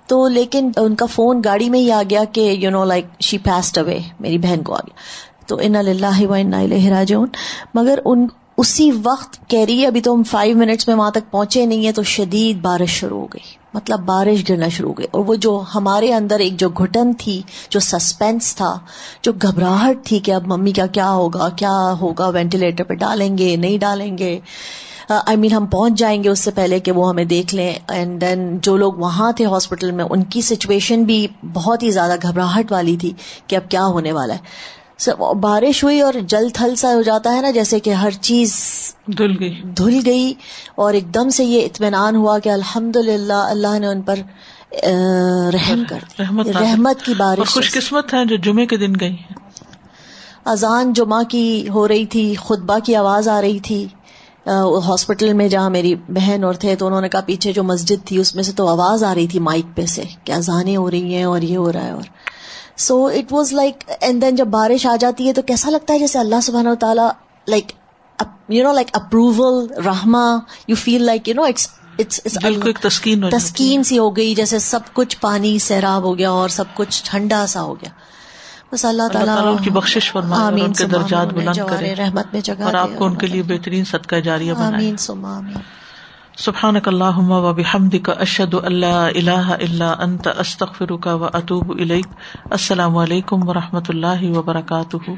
تو 0.06 0.28
لیکن 0.28 0.70
ان 0.76 0.94
کا 0.94 1.06
فون 1.06 1.40
گاڑی 1.44 1.70
میں 1.70 1.80
ہی 1.80 1.92
آ 1.92 2.02
گیا 2.10 2.24
کہ 2.24 2.40
you 2.40 2.70
know 2.70 2.84
like 2.84 3.04
she 3.20 3.38
passed 3.38 3.78
away 3.78 3.98
میری 4.20 4.38
بہن 4.38 4.62
کو 4.62 4.74
آ 4.74 4.78
گیا۔ 4.78 4.96
تو 5.46 5.56
ان 5.62 5.76
اللہ 5.76 6.26
و 6.26 6.32
انا 6.32 6.60
الیہ 6.60 6.88
راجعون۔ 6.88 7.28
مگر 7.74 7.98
ان 8.04 8.26
اسی 8.56 8.90
وقت 9.02 9.50
کہہ 9.50 9.64
رہی 9.64 9.82
ہے، 9.82 9.86
ابھی 9.86 10.00
تو 10.00 10.14
ہم 10.14 10.22
فائیو 10.22 10.56
منٹس 10.56 10.88
میں 10.88 10.96
وہاں 10.96 11.10
تک 11.10 11.30
پہنچے 11.30 11.66
نہیں 11.66 11.84
ہیں، 11.84 11.92
تو 11.92 12.02
شدید 12.02 12.60
بارش 12.60 12.90
شروع 12.90 13.20
ہو 13.20 13.26
گئی۔ 13.26 13.63
مطلب 13.74 14.00
بارش 14.00 14.48
گرنا 14.48 14.68
شروع 14.68 14.88
ہو 14.88 14.98
گئی۔ 14.98 15.06
اور 15.10 15.24
وہ 15.24 15.34
جو 15.34 15.62
ہمارے 15.74 16.14
اندر 16.14 16.38
ایک 16.38 16.60
جو 16.60 16.68
گھٹن 16.68 17.12
تھی، 17.18 17.42
جو 17.70 17.80
سسپینس 17.80 18.56
تھا، 18.56 18.78
جو 19.22 19.32
گھبراہٹ 19.32 20.04
تھی 20.04 20.18
کہ 20.18 20.30
اب 20.30 20.46
ممی 20.46 20.72
کا 20.72 20.86
کیا 20.86 21.10
ہوگا 21.10 21.48
کیا 21.48 21.94
ہوگا 22.00 22.28
وینٹیلیٹر 22.28 22.84
پہ 22.84 22.94
ڈالیں 22.94 23.38
گے، 23.38 23.56
نہیں 23.56 23.78
ڈالیں 23.78 24.18
گے۔ 24.18 24.40
آئی 25.08 25.36
مین 25.36 25.52
ہم 25.52 25.66
پہنچ 25.66 25.92
جائیں 25.98 26.24
گے 26.24 26.28
اس 26.28 26.38
سے 26.38 26.50
پہلے 26.50 26.80
کہ 26.80 26.92
وہ 26.92 27.08
ہمیں 27.08 27.24
دیکھ 27.24 27.54
لیں۔ 27.54 27.74
اینڈ 27.88 28.20
دین 28.20 28.58
جو 28.62 28.76
لوگ 28.76 28.92
وہاں 28.92 29.32
تھے 29.32 29.46
ہاسپٹل 29.46 29.90
میں، 29.90 30.04
ان 30.10 30.22
کی 30.22 30.40
سچویشن 30.40 31.04
بھی 31.04 31.26
بہت 31.52 31.82
ہی 31.82 31.90
زیادہ 31.90 32.14
گھبراہٹ 32.22 32.72
والی 32.72 32.96
تھی 32.96 33.12
کہ 33.46 33.56
اب 33.56 33.70
کیا 33.70 33.86
ہونے 33.86 34.12
والا 34.12 34.34
ہے۔ 34.34 34.38
بارش 35.40 35.84
ہوئی 35.84 36.00
اور 36.00 36.14
جل 36.26 36.48
تھل 36.54 36.74
سا 36.74 36.94
ہو 36.94 37.02
جاتا 37.02 37.34
ہے 37.34 37.40
نا 37.40 37.50
جیسے 37.50 37.80
کہ 37.80 37.90
ہر 37.90 38.10
چیز 38.10 38.54
دھل 39.18 39.32
گئی۔ 39.40 39.62
دھل 39.76 40.00
گئی 40.06 40.34
اور 40.74 40.94
ایک 40.94 41.14
دم 41.14 41.28
سے 41.28 41.44
یہ 41.44 41.64
اطمینان 41.64 42.16
ہوا 42.16 42.38
کہ 42.38 42.48
الحمد 42.48 42.96
للہ 42.96 43.32
اللہ 43.32 43.78
نے 43.78 43.86
ان 43.86 44.02
پر 44.02 44.14
رحم 45.54 45.82
کر 45.88 45.98
رحمت 46.18 46.46
دیا 46.46 46.60
رحمت 46.60 47.02
کی 47.02 47.12
اور 47.12 47.18
بارش 47.18 47.48
خوش 47.48 47.72
قسمت 47.74 48.14
ہیں 48.14 48.24
جو 48.24 48.36
جمعے 48.36 48.66
کے 48.66 48.76
دن 48.76 48.92
گئی 49.00 49.10
ہیں۔ 49.10 49.34
اذان 50.44 50.92
جمعہ 50.92 51.22
کی 51.22 51.68
ہو 51.68 51.88
رہی 51.88 52.06
تھی 52.06 52.34
خطبہ 52.34 52.78
کی 52.78 52.96
آواز 52.96 53.28
آ 53.28 53.40
رہی 53.40 53.58
تھی۔ 53.58 53.86
ہاسپٹل 54.88 55.32
میں 55.32 55.48
جہاں 55.48 55.70
میری 55.70 55.94
بہن 55.94 56.44
اور 56.44 56.54
تھے 56.54 56.76
تو 56.76 56.86
انہوں 56.86 57.00
نے 57.00 57.08
کہا 57.08 57.20
پیچھے 57.20 57.52
جو 57.52 57.62
مسجد 57.64 58.06
تھی 58.06 58.18
اس 58.18 58.34
میں 58.34 58.42
سے 58.42 58.52
تو 58.52 58.68
آواز 58.68 59.04
آ 59.04 59.14
رہی 59.14 59.26
تھی 59.26 59.38
مائک 59.38 59.76
پہ 59.76 59.86
سے 59.86 60.02
کہ 60.24 60.32
اذانیں 60.32 60.76
ہو 60.76 60.90
رہی 60.90 61.14
ہیں 61.14 61.24
اور 61.24 61.42
یہ 61.42 61.56
ہو 61.56 61.72
رہا 61.72 61.84
ہے 61.84 61.90
اور 61.90 62.02
so 62.76 63.06
it 63.06 63.32
was 63.32 63.52
like 63.52 63.90
and 64.00 64.22
then 64.22 64.36
جب 64.36 64.46
بارش 64.46 64.86
آ 64.86 64.96
جاتی 64.96 65.28
ہے 65.28 65.32
تو 65.32 65.42
کیسا 65.42 65.70
لگتا 65.70 65.94
ہے 65.94 65.98
جیسے 65.98 66.18
اللہ 66.18 66.40
سبحانہ 66.42 66.68
و 66.68 66.74
تعالیٰ 66.74 67.08
like 67.48 67.72
you 68.48 68.64
know 68.64 68.72
like 68.72 68.88
approval 68.92 69.66
رحما 69.86 70.38
you 70.68 70.76
feel 70.76 71.02
like 71.02 71.28
you 71.28 71.34
know 71.34 71.42
it's 71.42 71.68
تسکین۔ 72.82 73.28
تسکین 73.30 73.82
سی 73.82 73.98
ہو 73.98 74.16
گئی 74.16 74.34
جیسے 74.34 74.58
سب 74.58 74.80
کچھ 74.92 75.16
پانی 75.20 75.58
سیراب 75.58 76.02
ہو 76.02 76.18
گیا 76.18 76.30
اور 76.30 76.48
سب 76.48 76.64
کچھ 76.74 77.02
ٹھنڈا 77.04 77.46
سا 77.46 77.62
ہو 77.62 77.74
گیا 77.74 77.90
بس 78.72 78.84
اللہ 78.84 79.08
تعالیٰ 79.12 79.46
ان 79.46 79.56
کی 79.56 79.70
بخشش 79.70 80.12
فرمائے 80.12 80.42
اور 80.42 80.52
ان 80.52 80.72
کے 80.72 80.84
درجات 80.84 81.26
بلند 81.26 81.70
کرے 81.70 81.94
رحمت 81.94 82.26
میں 82.32 82.40
جگہ 82.40 82.62
اور 82.62 82.74
آپ 82.74 82.88
کو 82.98 83.04
ان 83.04 83.14
کے 83.14 83.26
لیے 83.26 83.42
بہترین 83.42 83.84
صدقہ 83.84 84.16
جاریہ۔ 84.16 84.52
بنائے 84.52 84.74
آمین 84.74 84.96
آمین 85.10 85.56
سبحان 86.42 86.76
اللهم 86.76 87.30
وبحمدك 87.30 88.08
اشهد 88.10 88.54
اشد 88.54 88.54
اللہ 88.66 89.04
اللہ 89.10 89.50
اللہ 89.50 89.92
انت 89.98 90.26
استغفرك 90.26 91.06
و 91.06 91.24
اطوب 91.32 91.70
السلام 92.50 92.96
علیکم 92.96 93.48
و 93.48 93.54
رحمۃ 93.54 93.88
اللہ 93.88 94.24
وبرکاتہ. 94.36 95.10